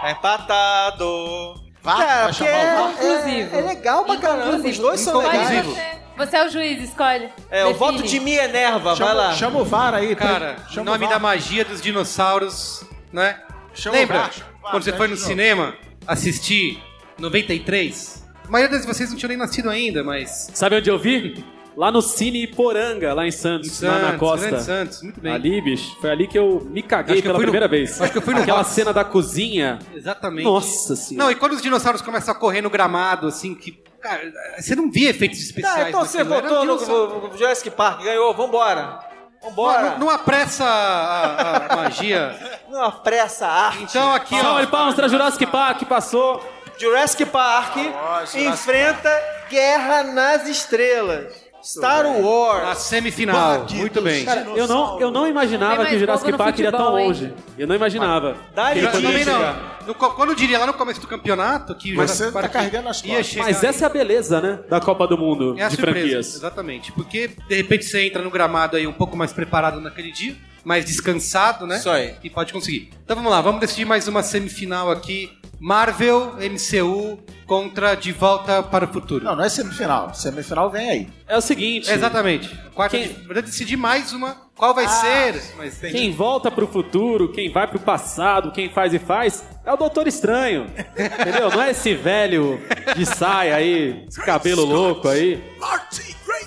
[0.00, 1.54] Tá empatado.
[1.82, 2.90] Vá, Cara, vai chamar o é, VAR?
[2.92, 3.54] Inclusive.
[3.54, 4.68] é, é legal pra caramba.
[4.68, 5.66] Os dois são Escolhe legais.
[5.66, 5.96] você.
[6.16, 7.30] Você é o juiz, escolhe.
[7.50, 7.78] É, o Define.
[7.78, 8.94] voto de me enerva.
[8.94, 9.32] Vai Chama, lá.
[9.34, 10.16] chama o VAR aí.
[10.16, 11.22] Cara, em chama nome o da VAR.
[11.22, 13.38] magia dos dinossauros, né?
[13.74, 15.30] Chama o Lembra VAR, chama o VAR, quando você né, foi no de novo.
[15.30, 15.74] cinema
[16.06, 16.82] assistir
[17.18, 18.24] 93?
[18.46, 20.50] A maioria de vocês não tinham nem nascido ainda, mas.
[20.54, 21.44] Sabe onde eu vi?
[21.76, 24.60] Lá no Cine Iporanga, lá em Santos, lá na Santos, costa.
[24.60, 25.32] Santos, muito bem.
[25.34, 28.00] Ali, bicho, foi ali que eu me caguei eu pela fui no- primeira vez.
[28.00, 28.70] acho que eu fui no Aquela Rox.
[28.70, 29.78] cena da cozinha.
[29.94, 30.44] Exatamente.
[30.44, 31.24] Nossa senhora.
[31.26, 33.72] Não, e quando os dinossauros começam a correr no gramado, assim, que.
[34.00, 34.22] Cara,
[34.58, 35.82] você não via efeitos especiais.
[35.82, 39.00] Tá, então você votou no, no- no Jurassic Park, ganhou, vambora.
[39.42, 39.90] Vambora.
[39.90, 42.34] Não, não apressa a, a- magia.
[42.70, 43.84] Não apressa a arte.
[43.84, 44.64] Então aqui, Salve ó.
[44.64, 46.42] de palmas pra Jurassic Park, passou.
[46.78, 49.10] Jurassic Park Jurassic enfrenta
[49.48, 51.32] Guerra nas Estrelas.
[51.66, 52.78] Star Na Wars.
[52.78, 53.58] semifinal.
[53.60, 53.80] Bandidos.
[53.80, 54.24] Muito bem.
[54.24, 56.80] Cara, Eu não, eu não imaginava Tem que o Jurassic fogo no Park iria tão
[56.80, 57.06] futebol, hein?
[57.08, 57.34] longe.
[57.58, 58.36] Eu não imaginava.
[58.54, 59.76] Dá-lhe Eu também não.
[59.86, 62.42] No co- quando eu diria lá no começo do campeonato que o Mas Jurassic você
[62.42, 63.26] tá carregando as ia costas.
[63.26, 64.58] chegar Mas essa é a beleza, né?
[64.68, 66.34] Da Copa do Mundo É a de surpresa, franquias.
[66.36, 66.92] exatamente.
[66.92, 70.34] Porque, de repente, você entra no gramado aí um pouco mais preparado naquele dia,
[70.66, 71.76] mais descansado, né?
[71.76, 72.16] Isso aí.
[72.24, 72.90] E pode conseguir.
[73.04, 75.30] Então vamos lá, vamos decidir mais uma semifinal aqui.
[75.58, 79.24] Marvel, MCU contra De Volta para o Futuro.
[79.24, 80.12] Não, não é semifinal.
[80.12, 81.08] Semifinal vem aí.
[81.26, 81.90] É o seguinte.
[81.90, 82.54] Exatamente.
[82.74, 83.42] Quarta Quem- de...
[83.42, 84.36] Decidir mais uma.
[84.56, 85.40] Qual vai ser?
[85.56, 85.92] Mas tem...
[85.92, 90.06] Quem volta pro futuro, quem vai pro passado, quem faz e faz, é o Doutor
[90.08, 90.66] Estranho.
[90.98, 91.48] Entendeu?
[91.50, 92.60] Não é esse velho
[92.96, 95.42] de saia aí, esse cabelo louco aí.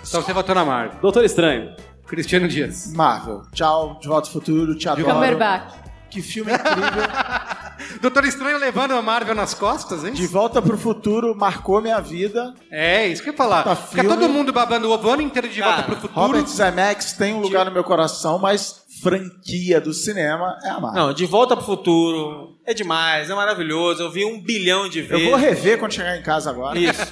[0.07, 0.99] Então você votou na Marvel.
[1.01, 1.73] Doutor Estranho.
[2.09, 2.91] Cristiano Dias.
[2.93, 3.43] Marvel.
[3.53, 4.75] Tchau, De Volta ao Futuro.
[4.75, 5.07] Te adoro.
[5.13, 5.73] Cumberbatch.
[6.09, 7.03] Que filme incrível.
[8.01, 10.11] Doutor Estranho levando a Marvel nas costas, hein?
[10.13, 12.53] De Volta pro Futuro marcou minha vida.
[12.71, 13.63] É, isso que eu ia falar.
[13.63, 14.09] Tá Fica filme.
[14.17, 16.19] todo mundo babando o ano inteiro de volta Cara, pro futuro.
[16.19, 21.03] Robert Zemeckis tem um lugar no meu coração, mas franquia do cinema é a Marvel.
[21.07, 24.01] Não, De Volta pro Futuro é demais, é maravilhoso.
[24.03, 25.25] Eu vi um bilhão de Eu vezes.
[25.29, 26.77] vou rever quando chegar em casa agora.
[26.77, 27.05] Isso.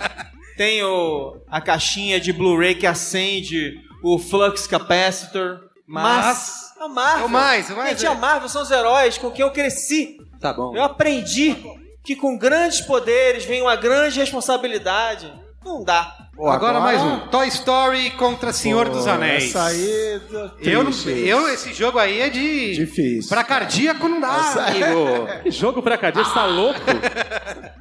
[0.58, 3.80] Tem o, a caixinha de Blu-ray que acende
[4.14, 5.60] o Flux Capacitor.
[5.86, 6.74] Mas.
[6.80, 7.26] A Marvel.
[7.26, 8.10] O mais, o mais, Gente, é.
[8.10, 10.18] a Marvel são os heróis com quem eu cresci.
[10.40, 10.76] Tá bom.
[10.76, 11.56] Eu aprendi
[12.04, 15.34] que com grandes poderes vem uma grande responsabilidade.
[15.66, 16.27] Não dá.
[16.38, 17.18] Pô, agora, mais um.
[17.32, 19.46] Toy Story contra Senhor Pô, dos Anéis.
[19.46, 20.22] Essa aí.
[20.32, 22.76] tá Eu, não, eu, esse jogo aí é de.
[22.76, 23.28] Difícil.
[23.28, 25.28] Pra cardíaco não dá, Essa- amigo.
[25.42, 26.80] Que jogo pra cadeia, você tá louco?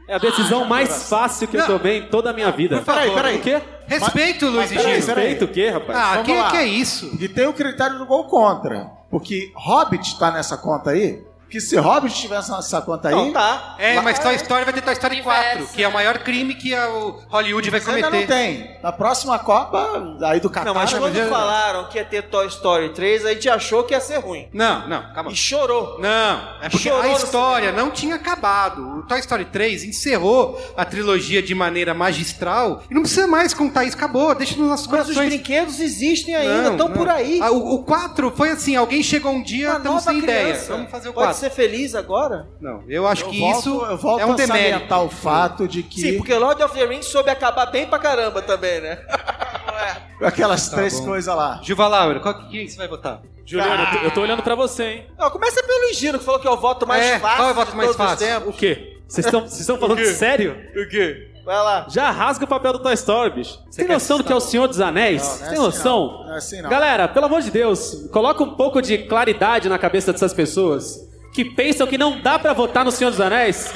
[0.09, 2.81] É a decisão mais fácil que eu tomei em toda a minha vida.
[2.81, 3.37] Peraí, peraí.
[3.37, 3.61] O quê?
[3.87, 5.25] Respeito, Luiz e mas peraí, peraí.
[5.29, 5.99] Respeito o quê, rapaz?
[5.99, 6.51] Ah, Vamos que, lá.
[6.51, 7.15] que é isso?
[7.21, 8.87] E tem o critério do gol contra.
[9.11, 11.23] Porque Hobbit tá nessa conta aí.
[11.49, 13.15] Que se Hobbit tivesse nessa conta aí.
[13.15, 13.77] Não, tá.
[13.79, 16.19] É, Lá- mas Toy Story vai ter Toy Story Universo, 4, que é o maior
[16.19, 18.35] crime que a- o Hollywood vai Mas ainda não cometer.
[18.35, 18.77] tem.
[18.83, 20.65] Na próxima Copa, aí do Qatar.
[20.65, 23.95] Não, mas quando já- falaram que ia ter Toy Story 3, a gente achou que
[23.95, 24.49] ia ser ruim.
[24.53, 25.31] Não, não, calma.
[25.31, 25.99] E chorou.
[26.01, 28.99] Não, é porque Chorou a história não tinha acabado.
[28.99, 33.85] O Toy Story 3 encerrou a trilogia de maneira magistral e não precisa mais contar
[33.85, 35.29] isso, acabou, deixa nos nossos Mas os corações.
[35.29, 37.41] brinquedos existem ainda, estão por aí.
[37.43, 40.73] Ah, o, o 4 foi assim, alguém chegou um dia, Uma estamos sem ideia, criança.
[40.73, 41.36] vamos fazer o Pode 4.
[41.37, 42.47] Ser feliz agora?
[42.61, 44.95] Não, eu acho Eu que volto, isso eu volto é um a demérito.
[44.95, 48.43] o fato de que Sim, porque Lord of the Rings soube acabar bem pra caramba
[48.43, 48.99] também, né?
[50.23, 51.07] aquelas três Tá bom.
[51.07, 51.61] coisas lá.
[51.63, 53.21] Gilva Laura, qual que quem você vai votar?
[53.45, 55.07] Juliano, eu tô, eu tô olhando pra você, hein?
[55.19, 57.53] Não, começa pelo Giro, que falou que é o voto mais É, fácil qual é
[57.53, 58.49] o voto mais fácil?
[58.49, 58.99] O quê?
[59.07, 60.57] Vocês estão vocês estão falando sério?
[60.77, 61.31] O quê?
[61.45, 61.87] Vai lá.
[61.89, 63.61] Já rasga o papel do Toy Story, bicho.
[63.71, 65.23] Você tem noção do que é o Senhor dos Anéis?
[65.23, 66.07] Não, não é Tem assim noção?
[66.09, 66.25] não.
[66.27, 66.69] Não é assim não.
[66.71, 71.45] Galera, pelo amor de Deus, coloca um pouco de claridade na cabeça dessas pessoas que
[71.45, 73.71] pensam que não dá pra votar no Senhor dos Anéis.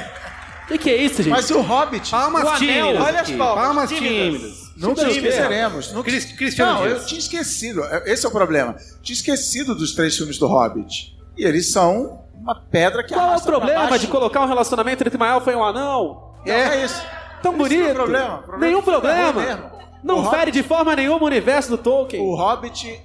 [0.65, 1.29] O que, que é isso, gente?
[1.31, 2.11] Mas o Hobbit?
[2.11, 3.03] Palmas O anel, tímidas.
[3.07, 4.41] olha as palmas, Palmas tímidas.
[4.41, 4.71] tímidas.
[4.77, 5.17] Nunca Tímidas.
[5.17, 5.93] esqueceremos.
[5.93, 6.11] Nunca...
[6.11, 7.01] Cris- Cristiano Não, Dias.
[7.03, 7.83] eu tinha esquecido.
[8.07, 8.77] Esse é o problema.
[9.03, 11.15] Tinha esquecido dos três filmes do Hobbit.
[11.37, 13.99] E eles são uma pedra que Qual é o problema baixo.
[13.99, 16.33] de colocar um relacionamento entre uma elfa e um anão?
[16.47, 17.03] Não, é isso.
[17.43, 17.83] Tão Isso bonito.
[17.83, 18.39] não é problema.
[18.39, 19.73] Problema Nenhum é fica problema.
[20.03, 22.23] Não O fere Hobbit- de forma nenhuma o universo do Tolkien.
[22.23, 23.01] O Hobbit,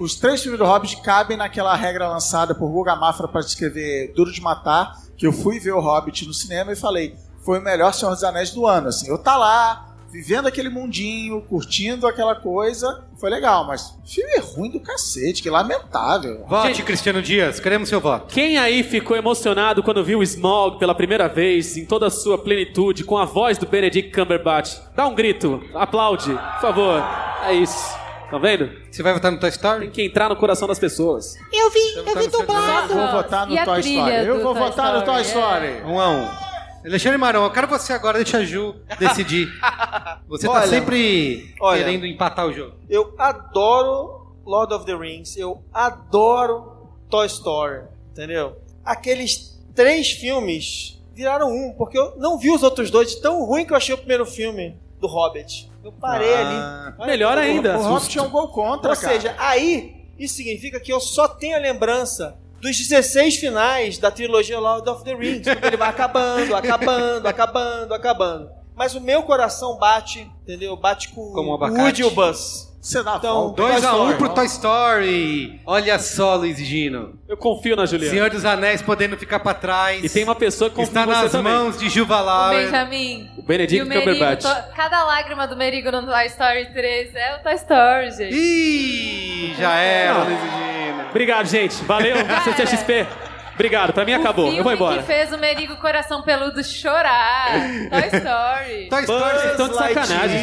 [0.00, 4.32] os três filmes do Hobbit cabem naquela regra lançada por Guga Mafra para escrever Duro
[4.32, 7.92] de Matar, que eu fui ver o Hobbit no cinema e falei, foi o melhor
[7.94, 9.08] Senhor dos Anéis do ano, assim.
[9.08, 14.80] Eu tá lá, vivendo aquele mundinho, curtindo aquela coisa, foi legal, mas filme ruim do
[14.80, 16.44] cacete, que lamentável.
[16.48, 18.26] Vote, Gente- Cristiano Dias, queremos seu voto.
[18.32, 22.36] Quem aí ficou emocionado quando viu o Smaug pela primeira vez, em toda a sua
[22.38, 24.76] plenitude, com a voz do Benedict Cumberbatch?
[24.96, 27.02] Dá um grito, aplaude, por favor.
[27.46, 27.98] É isso.
[28.30, 28.70] Tá vendo?
[28.88, 29.90] Você vai votar no Toy Tem Story?
[29.90, 31.34] que entrar no coração das pessoas.
[31.52, 32.92] Eu vi, eu vi dublado.
[32.92, 34.14] Eu vou votar no a Toy Story.
[34.26, 35.92] Eu vou votar no Toy Story, Story.
[35.92, 36.49] Um a um.
[36.84, 39.48] Alexandre Marão, eu quero você agora, deixa a Ju decidir.
[40.28, 41.82] Você tá Olha, sempre olha.
[41.84, 42.76] querendo empatar o jogo.
[42.88, 48.56] Eu adoro Lord of the Rings, eu adoro Toy Story, entendeu?
[48.84, 53.64] Aqueles três filmes viraram um, porque eu não vi os outros dois, de tão ruim
[53.66, 55.70] que eu achei o primeiro filme do Hobbit.
[55.84, 56.86] Eu parei Ah.
[56.86, 56.94] ali.
[56.98, 57.76] Olha, Melhor ainda.
[57.78, 59.12] O Hobbit é um gol contra, Ou cara.
[59.14, 64.58] seja, aí isso significa que eu só tenho a lembrança dos 16 finais da trilogia
[64.58, 68.50] Lord of the Rings, ele vai acabando, acabando, acabando, acabando.
[68.76, 70.76] Mas o meu coração bate, entendeu?
[70.76, 71.82] Bate com Como um o.
[71.82, 72.69] Woody e o Buzz.
[72.80, 73.62] Você dá Então, volta.
[73.62, 75.60] 2 a 1 um pro Toy Story.
[75.66, 77.18] Olha só, Luiz Gino.
[77.28, 78.10] Eu confio na Juliana.
[78.10, 80.02] Senhor dos Anéis podendo ficar pra trás.
[80.02, 81.52] E tem uma pessoa que Está nas também.
[81.52, 82.50] mãos de Juva O.
[82.50, 83.28] Benjamin.
[83.36, 84.42] O Benedict Cumberbatch.
[84.42, 88.34] to- Cada lágrima do Merigo no Toy Story 3 é o Toy Story, gente.
[88.34, 90.14] Ih, já era.
[90.24, 91.04] Luiz Gino.
[91.10, 91.84] Obrigado, gente.
[91.84, 93.06] Valeu, CCXP.
[93.54, 94.50] Obrigado, pra mim acabou.
[94.50, 94.98] O Eu vou embora.
[95.02, 97.50] que fez o Merigo Coração Peludo chorar.
[97.90, 98.88] Toy Story.
[98.88, 99.38] Toy Story.
[99.38, 100.40] Vocês estão de sacanagem.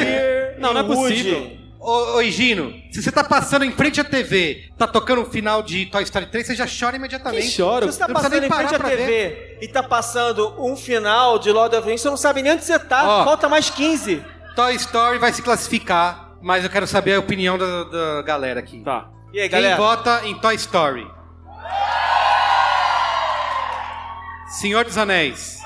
[0.59, 0.95] Não, não é Woody.
[1.01, 1.57] possível.
[1.87, 5.63] Ô, ô, Gino, se você tá passando em frente à TV, tá tocando o final
[5.63, 7.45] de Toy Story 3, você já chora imediatamente.
[7.45, 7.85] Que choro.
[7.85, 11.73] Se você tá passando em frente à TV e tá passando um final de Lord
[11.73, 13.21] of the Rings, você não sabe nem onde você tá.
[13.21, 13.23] Ó.
[13.23, 14.21] Falta mais 15.
[14.53, 18.81] Toy Story vai se classificar, mas eu quero saber a opinião da, da galera aqui.
[18.81, 19.07] Tá.
[19.31, 19.77] E aí, Quem galera?
[19.77, 21.07] vota em Toy Story?
[24.59, 25.57] Senhor dos Anéis.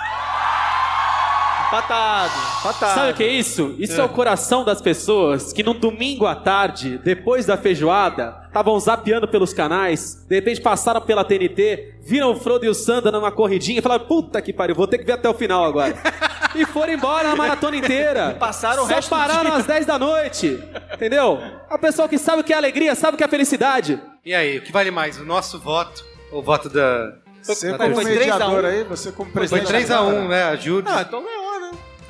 [1.71, 2.33] Empatado.
[2.59, 2.93] Empatado.
[2.93, 3.75] Sabe o que é isso?
[3.79, 4.03] Isso é.
[4.03, 9.53] o coração das pessoas que num domingo à tarde, depois da feijoada, estavam zapeando pelos
[9.53, 13.79] canais, de repente passaram pela TNT, viram o Frodo e o Sam dando uma corridinha
[13.79, 15.95] e falaram: Puta que pariu, vou ter que ver até o final agora.
[16.53, 18.35] e foram embora na maratona inteira.
[18.37, 19.59] passaram o Só resto do pararam dia.
[19.59, 20.61] às 10 da noite.
[20.93, 21.39] Entendeu?
[21.69, 23.97] A pessoa que sabe o que é alegria, sabe o que é felicidade.
[24.25, 27.13] E aí, o que vale mais, o nosso voto ou o voto da...
[27.41, 28.67] Você Foi como três a mediador um.
[28.67, 29.67] aí, você como Foi presidente.
[29.67, 30.27] 3 da a 1 Câmara.
[30.27, 30.43] né?
[30.43, 30.87] Ajude.
[30.91, 31.40] Ah, então ganhou, né?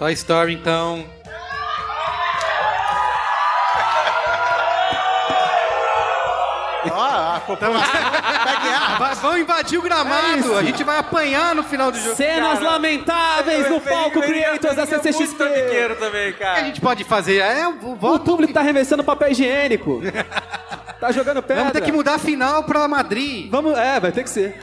[0.02, 1.06] Toy Story, então...
[6.90, 8.02] Ó, a população
[8.44, 8.98] vai ganhar.
[8.98, 12.16] Vai- Vão invadir o gramado, a gente vai apanhar no final do jogo.
[12.16, 15.36] Cenas lamentáveis no palco Creators da CCXP.
[15.38, 16.60] trambiqueiro também, O que cara.
[16.60, 17.38] a gente pode fazer?
[17.38, 18.26] É, o O voto...
[18.26, 20.02] público tá arremessando papel higiênico.
[21.00, 21.58] Tá jogando pedra.
[21.64, 23.50] Vamos ter que mudar a final pra Madrid.
[23.52, 24.60] Vamos, é, vai ter que ser.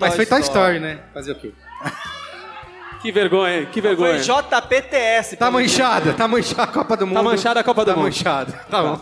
[0.00, 0.40] Mas foi Toy.
[0.40, 0.98] Story, né?
[1.14, 1.52] Fazer o quê?
[3.00, 4.18] Que vergonha, que Foi vergonha.
[4.18, 5.36] JPTS.
[5.36, 7.22] Tá manchada, tá manchada a Copa do Mundo.
[7.24, 8.04] manchada a Copa do tá Mundo.
[8.04, 9.00] manchada, tá bom.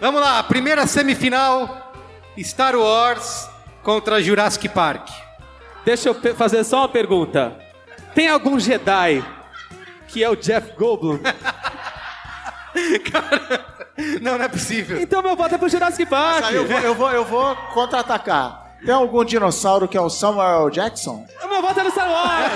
[0.00, 1.92] Vamos lá, primeira semifinal,
[2.38, 3.48] Star Wars
[3.82, 5.08] contra Jurassic Park.
[5.84, 7.54] Deixa eu fazer só uma pergunta.
[8.14, 9.22] Tem algum Jedi
[10.08, 11.18] que é o Jeff Goldblum?
[14.20, 15.00] Não, não é possível.
[15.00, 16.44] então meu voto é pro Jurassic Park.
[16.46, 18.63] Aí eu vou, eu vou, eu vou contra-atacar.
[18.84, 21.26] Tem algum dinossauro que é o Samuel Jackson?
[21.42, 22.52] O meu voto é no Star Wars!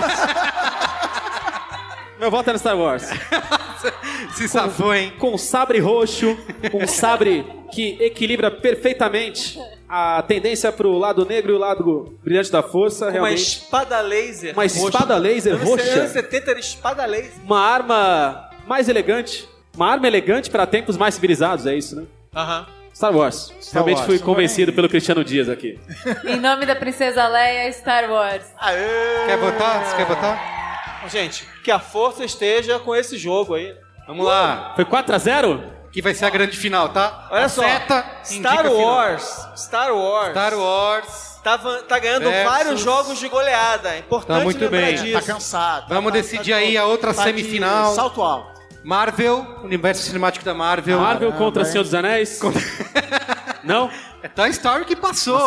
[2.20, 3.04] meu voto é no Star Wars.
[4.34, 5.12] Se safou, hein?
[5.18, 6.36] Com sabre roxo,
[6.74, 9.58] um sabre que equilibra perfeitamente
[9.88, 13.06] a tendência pro lado negro e o lado brilhante da força.
[13.06, 13.42] Uma realmente.
[13.42, 14.52] espada laser.
[14.54, 15.92] Uma espada laser Anos- roxa.
[15.92, 17.32] Anos 70 era espada laser.
[17.44, 19.48] Uma arma mais elegante.
[19.74, 22.04] Uma arma elegante para tempos mais civilizados, é isso, né?
[22.34, 22.66] Aham.
[22.98, 23.52] Star Wars.
[23.72, 24.06] Realmente Wars.
[24.06, 25.78] fui convencido pelo Cristiano Dias aqui.
[26.24, 28.42] Em nome da Princesa Leia, Star Wars.
[28.58, 29.24] Aê!
[29.26, 29.84] Quer votar?
[29.84, 31.04] Você quer votar?
[31.08, 33.72] Gente, que a força esteja com esse jogo aí.
[34.04, 34.72] Vamos lá.
[34.74, 35.62] Foi 4x0?
[35.92, 37.28] Que vai ser a grande final, tá?
[37.30, 37.62] Olha A só.
[38.24, 38.70] Star a.
[38.72, 39.46] Wars.
[39.56, 40.30] Star Wars.
[40.32, 41.28] Star Wars.
[41.44, 43.90] Tá, tá ganhando Versus- vários jogos de goleada.
[43.94, 44.96] É importante Tá muito lembrar bem.
[44.96, 45.12] disso.
[45.12, 45.86] Tá cansado.
[45.88, 47.94] Vamos Tá- decidir tá- aí a outra tá de semifinal.
[47.94, 48.57] Salto alto.
[48.88, 50.98] Marvel, universo cinemático da Marvel.
[50.98, 51.70] Marvel Caramba, contra hein?
[51.70, 52.40] Senhor dos Anéis?
[53.62, 53.90] Não?
[54.22, 55.38] É Toy Story que passou.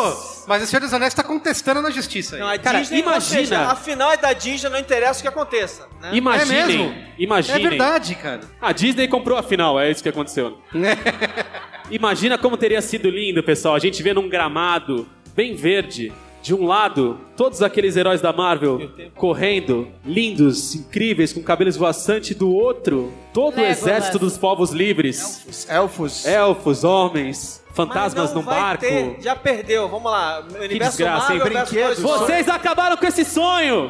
[0.46, 2.40] Mas o Senhor dos Anéis tá contestando na justiça aí.
[2.40, 5.28] Não, a Cara, Disney, imagina- seja, a final é da Disney, não interessa o que
[5.28, 5.88] aconteça.
[6.00, 6.10] Né?
[6.12, 6.56] Imaginem.
[6.56, 6.94] É mesmo?
[7.18, 7.66] Imaginem.
[7.66, 8.42] É verdade, cara.
[8.60, 10.58] A Disney comprou a final, é isso que aconteceu.
[11.90, 16.12] Imagina como teria sido lindo, pessoal, a gente vê num gramado bem verde.
[16.42, 22.36] De um lado, todos aqueles heróis da Marvel correndo, lindos, incríveis, com cabelos voaçantes.
[22.36, 23.78] Do outro, todo o Legolas.
[23.78, 25.66] exército dos povos livres.
[25.68, 26.26] Elfos.
[26.26, 28.80] Elfos, homens, Mas fantasmas vai barco.
[28.84, 30.40] ter, já perdeu, vamos lá.
[30.40, 31.38] Universo desgraça, hein?
[31.38, 32.00] Marvel Brinquedos.
[32.00, 33.88] Vocês acabaram com esse sonho!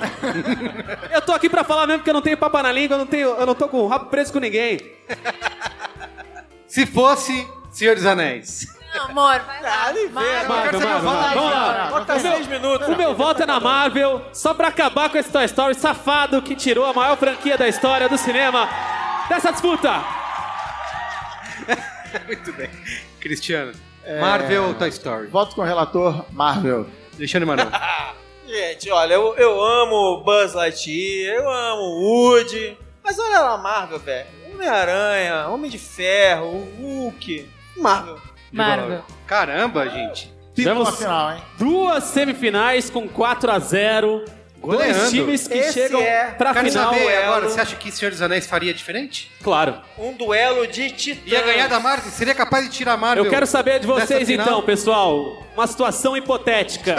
[1.11, 3.07] eu tô aqui pra falar mesmo porque eu não tenho papa na língua, eu não,
[3.07, 4.79] tenho, eu não tô com o rabo preso com ninguém.
[6.67, 8.67] Se fosse Senhor dos Anéis.
[8.95, 9.93] Não, amor, vai lá.
[10.11, 10.49] Marvel.
[10.49, 11.89] Marvel, saber Marvel, o voto aí, vamos lá.
[11.91, 12.89] Bota seis minutos.
[12.89, 16.55] O meu voto é na Marvel, só pra acabar com esse Toy Story safado que
[16.55, 18.69] tirou a maior franquia da história do cinema
[19.29, 20.03] dessa disputa.
[22.27, 22.71] Muito bem.
[23.21, 23.73] Cristiano.
[24.21, 25.29] Marvel ou Toy Story?
[25.29, 26.87] Voto com o relator Marvel.
[27.17, 27.69] Alexandre Manuel.
[28.47, 34.27] Gente, olha, eu, eu amo Buzz Lightyear, eu amo Woody, mas olha lá, Marvel, velho.
[34.53, 38.19] Homem-Aranha, Homem de Ferro, Hulk, Marvel.
[38.53, 39.03] Marvel.
[39.27, 40.33] Caramba, gente.
[40.55, 41.43] Tivemos na final, hein?
[41.59, 44.25] duas semifinais com 4 a 0
[44.61, 44.95] Goleando.
[44.95, 46.85] Dois times que Esse chegam é- pra Quero final.
[46.93, 47.25] saber duelo.
[47.25, 49.29] agora, você acha que Senhor dos Anéis faria diferente?
[49.43, 49.81] Claro.
[49.99, 51.33] Um duelo de titãs.
[51.33, 52.13] Ia ganhar da Marvel?
[52.13, 53.25] Seria capaz de tirar a Marvel?
[53.25, 55.43] Eu quero saber de vocês então, pessoal.
[55.55, 56.95] Uma situação hipotética.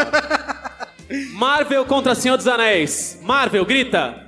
[1.36, 3.18] Marvel contra Senhor dos Anéis.
[3.22, 4.20] Marvel, grita.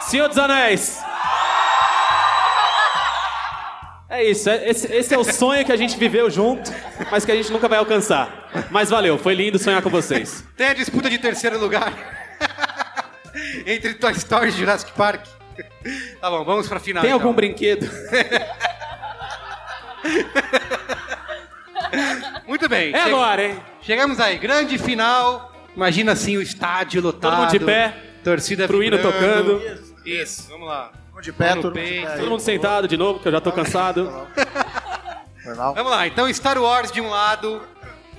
[0.00, 0.98] Senhor dos Anéis.
[4.10, 6.72] É isso, é- esse, esse é o sonho que a gente viveu junto,
[7.10, 8.48] mas que a gente nunca vai alcançar.
[8.70, 10.42] Mas valeu, foi lindo sonhar com vocês.
[10.56, 11.92] Tem a disputa de terceiro lugar.
[13.66, 15.26] Entre Toy Story e Jurassic Park.
[16.20, 17.02] Tá bom, vamos pra final.
[17.02, 17.20] Tem então.
[17.20, 17.90] algum brinquedo?
[22.46, 22.94] Muito bem.
[22.94, 23.60] É agora, hein?
[23.82, 25.52] Chegamos aí, grande final.
[25.76, 27.30] Imagina assim o estádio lotado.
[27.30, 27.94] Todo mundo de pé,
[28.24, 29.60] Torcida pro hino tocando.
[30.04, 30.92] Isso, vamos lá.
[31.22, 32.06] De pé, todo mundo de peito.
[32.06, 32.16] pé.
[32.16, 34.26] Todo mundo sentado de novo, que eu já tô cansado.
[35.74, 37.62] Vamos lá, então Star Wars de um lado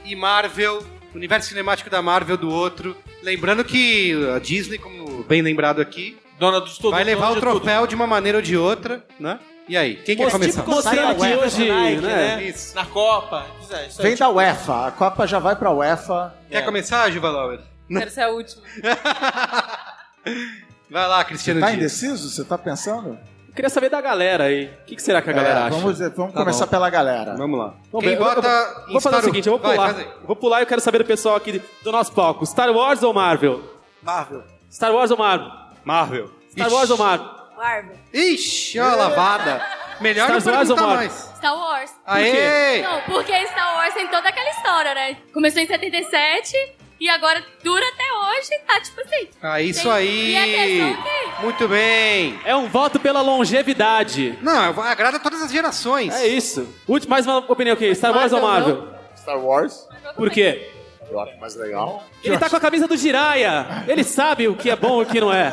[0.04, 0.84] e Marvel,
[1.14, 2.96] universo cinemático da Marvel do outro.
[3.22, 6.92] Lembrando que a Disney, como bem lembrado aqui, Dona dos tudo.
[6.92, 7.60] vai levar dona o de tudo.
[7.60, 9.40] troféu de uma maneira ou de outra, né?
[9.68, 10.64] E aí, quem quer Tipo começar?
[10.64, 12.38] que Sai da hoje, Nike, né?
[12.38, 12.44] né?
[12.46, 12.74] Isso.
[12.74, 13.46] Na Copa.
[13.62, 14.88] Isso isso aí, Vem da tipo, UEFA.
[14.88, 16.34] A Copa já vai pra UEFA.
[16.50, 17.60] Quer começar, Juba Lauer?
[17.88, 18.64] Quero ser a última.
[20.90, 21.78] Vai lá, Cristiano Tá Dias.
[21.80, 22.30] indeciso?
[22.30, 23.18] Você tá pensando?
[23.48, 24.66] Eu queria saber da galera aí.
[24.82, 25.76] O que, que será que a galera É, acha?
[25.78, 26.72] Vamos, dizer- vamos Tá começar bom.
[26.72, 27.36] pela galera.
[27.36, 27.74] Vamos lá.
[27.92, 29.94] Vamos Quem eu- bota eu- em Vou fazer Star- o seguinte, eu vou Vai, pular.
[29.94, 30.14] faz aí.
[30.26, 32.46] vou pular e eu quero saber do pessoal aqui do nosso palco.
[32.46, 33.62] Star Wars ou Marvel?
[34.02, 34.44] Marvel.
[34.72, 35.52] Star Wars ou Marvel?
[35.84, 36.32] Marvel.
[36.52, 37.28] Star Wars ou Marvel?
[37.58, 37.96] Marvel.
[38.14, 39.62] Ixi, olha a lavada.
[40.00, 40.96] Melhor Star não Wars ou Marvel?
[40.96, 41.14] mais.
[41.36, 41.92] Star Wars.
[42.06, 42.82] Aê!
[42.82, 45.18] Não, porque Star Wars tem toda aquela história, né?
[45.34, 46.56] Começou em 77
[47.00, 49.30] e agora dura até hoje, tá tipo assim.
[49.42, 50.32] Ah, isso Tem- aí.
[50.32, 52.40] E a questão que- Muito bem.
[52.44, 54.38] É um voto pela longevidade.
[54.42, 56.14] Não, agrada todas as gerações.
[56.16, 56.68] É isso.
[56.88, 57.94] Último, mais uma opinião aqui.
[57.96, 58.88] Star Wars ou Marvel?
[59.18, 59.88] Star Wars.
[60.16, 60.70] Por quê?
[61.10, 62.04] Eu acho mais legal.
[62.24, 63.84] Ele tá com a camisa do Jiraya.
[63.88, 65.48] Ele sabe o que é bom e o que não é.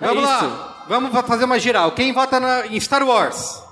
[0.00, 0.32] É Vamos isso.
[0.32, 0.84] lá.
[0.88, 1.92] Vamos fa- fazer uma geral.
[1.92, 3.62] Quem vota na- em Star Wars?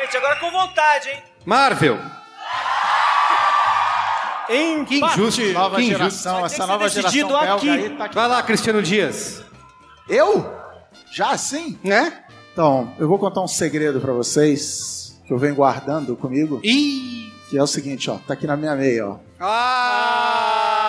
[0.00, 1.22] Gente, agora com vontade, hein?
[1.44, 1.98] Marvel.
[4.50, 5.42] Em Que injusto.
[5.52, 5.98] Nova que injusto.
[5.98, 7.70] geração, essa nova geração decidido belga aqui.
[7.70, 8.14] aí tá aqui.
[8.14, 9.42] Vai lá, Cristiano Dias.
[10.08, 10.50] Eu?
[11.12, 11.78] Já assim?
[11.84, 12.12] Né?
[12.52, 17.32] Então, eu vou contar um segredo pra vocês que eu venho guardando comigo, Ih.
[17.48, 19.16] que é o seguinte, ó, tá aqui na minha meia, ó.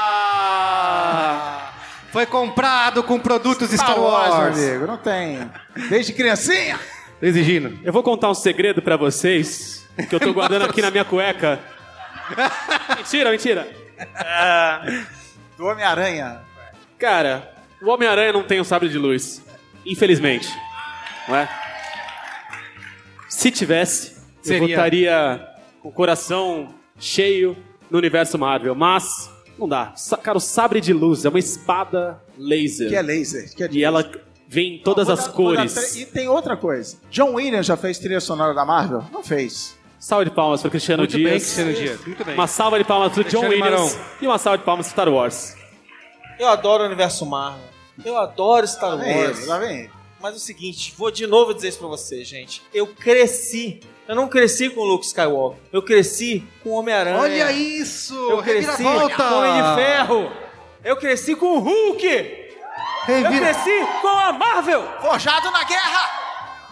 [0.01, 1.71] Ah!
[2.11, 4.57] Foi comprado com produtos Star, Wars.
[4.57, 5.49] meu amigo, não tem.
[5.89, 6.77] Desde criancinha.
[7.21, 7.79] Exigindo.
[7.83, 11.59] Eu vou contar um segredo pra vocês que eu tô guardando aqui na minha cueca.
[12.97, 13.67] Mentira, mentira.
[15.57, 16.41] Do Homem-Aranha.
[16.97, 19.41] Cara, o Homem-Aranha não tem um sabre de luz.
[19.85, 20.47] Infelizmente.
[21.27, 21.49] Não é?
[23.29, 24.75] Se tivesse, eu Seria.
[24.75, 25.47] votaria
[25.81, 27.57] com o coração cheio
[27.89, 28.75] no universo Marvel.
[28.75, 29.93] Mas não dá.
[30.23, 32.89] Cara, o sabre de luz é uma espada laser.
[32.89, 33.55] Que é laser.
[33.55, 34.09] Que é E ela
[34.47, 35.95] vem em todas as dar- cores.
[35.95, 36.97] E tem outra coisa.
[37.09, 39.03] John Williams já fez trilha sonora da Marvel?
[39.11, 39.77] Não fez.
[40.01, 41.29] Salva de palmas para Cristiano Muito Dias.
[41.29, 42.05] bem, Cristiano Dias.
[42.07, 42.33] Muito bem.
[42.33, 43.59] Uma salva de palmas para John Williams.
[43.59, 44.05] Marão.
[44.19, 45.55] E uma salva de palmas para Star Wars.
[46.39, 47.61] Eu adoro o universo Marvel.
[48.03, 49.37] Eu adoro Star Lá Wars.
[49.37, 49.91] ele, lá vem ele.
[50.19, 52.63] Mas é o seguinte, vou de novo dizer isso pra vocês, gente.
[52.73, 53.79] Eu cresci.
[54.07, 55.59] Eu não cresci com o Luke Skywalker.
[55.71, 57.19] Eu cresci com o Homem-Aranha.
[57.19, 58.15] Olha isso!
[58.15, 59.35] Eu cresci com o Reviravolta!
[59.35, 60.31] Homem de Ferro.
[60.83, 62.05] Eu cresci com o Hulk.
[62.07, 62.41] Eu
[63.05, 63.53] Revira...
[63.53, 64.83] cresci com a Marvel.
[64.99, 66.09] Forjado na guerra!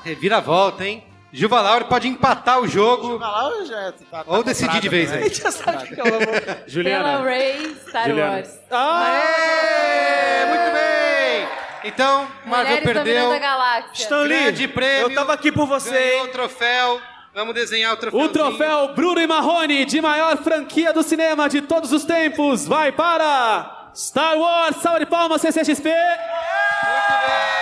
[0.04, 1.04] Reviravolta, hein?
[1.32, 4.90] Gilva Laura pode empatar o jogo Vai lá, já é- tá- tá ou decidir de
[4.90, 5.20] vez aí.
[5.20, 7.20] A gente já sabe o que que ela vai Pela Juliana.
[7.24, 8.32] Ray, Star Juliana.
[8.38, 8.60] Wars.
[8.72, 10.46] Aê!
[10.48, 11.48] Muito bem!
[11.84, 13.32] Então, Marvel Mulheres perdeu.
[13.32, 14.10] a galáxia.
[14.10, 15.02] Grande prêmio.
[15.10, 17.00] Eu tava aqui por você, Ganhou o troféu.
[17.34, 18.20] Vamos desenhar o troféu.
[18.20, 22.92] O troféu Bruno e Marrone de maior franquia do cinema de todos os tempos vai
[22.92, 24.78] para Star Wars.
[24.78, 25.90] Salve de palmas, CCXP.
[25.90, 27.59] Muito bem!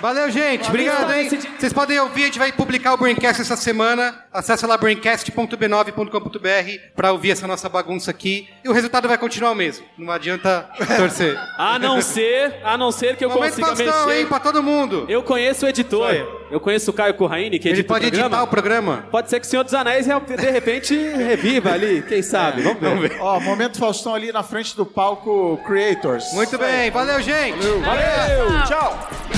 [0.00, 0.68] Valeu, gente.
[0.68, 1.28] Obrigado, hein?
[1.58, 4.14] Vocês podem ouvir, a gente vai publicar o Braincast essa semana.
[4.32, 8.48] Acesse lá braincast.b9.com.br pra ouvir essa nossa bagunça aqui.
[8.64, 9.84] E o resultado vai continuar o mesmo.
[9.98, 11.36] Não adianta torcer.
[11.58, 14.20] A não ser, a não ser que eu Momento consiga Faustão, mexer.
[14.20, 14.26] hein?
[14.26, 15.04] Pra todo mundo.
[15.08, 16.14] Eu conheço o editor.
[16.50, 18.26] Eu conheço o Caio Corraine, que Ele edita pode o programa.
[18.28, 19.04] editar o programa.
[19.10, 22.62] Pode ser que o Senhor dos Anéis de repente reviva ali, quem sabe?
[22.62, 23.16] Vamos ver.
[23.20, 26.32] Ó, momento Faustão ali na frente do palco Creators.
[26.32, 26.90] Muito bem.
[26.90, 27.58] Valeu, gente.
[27.58, 28.62] Valeu!
[28.66, 29.37] Tchau!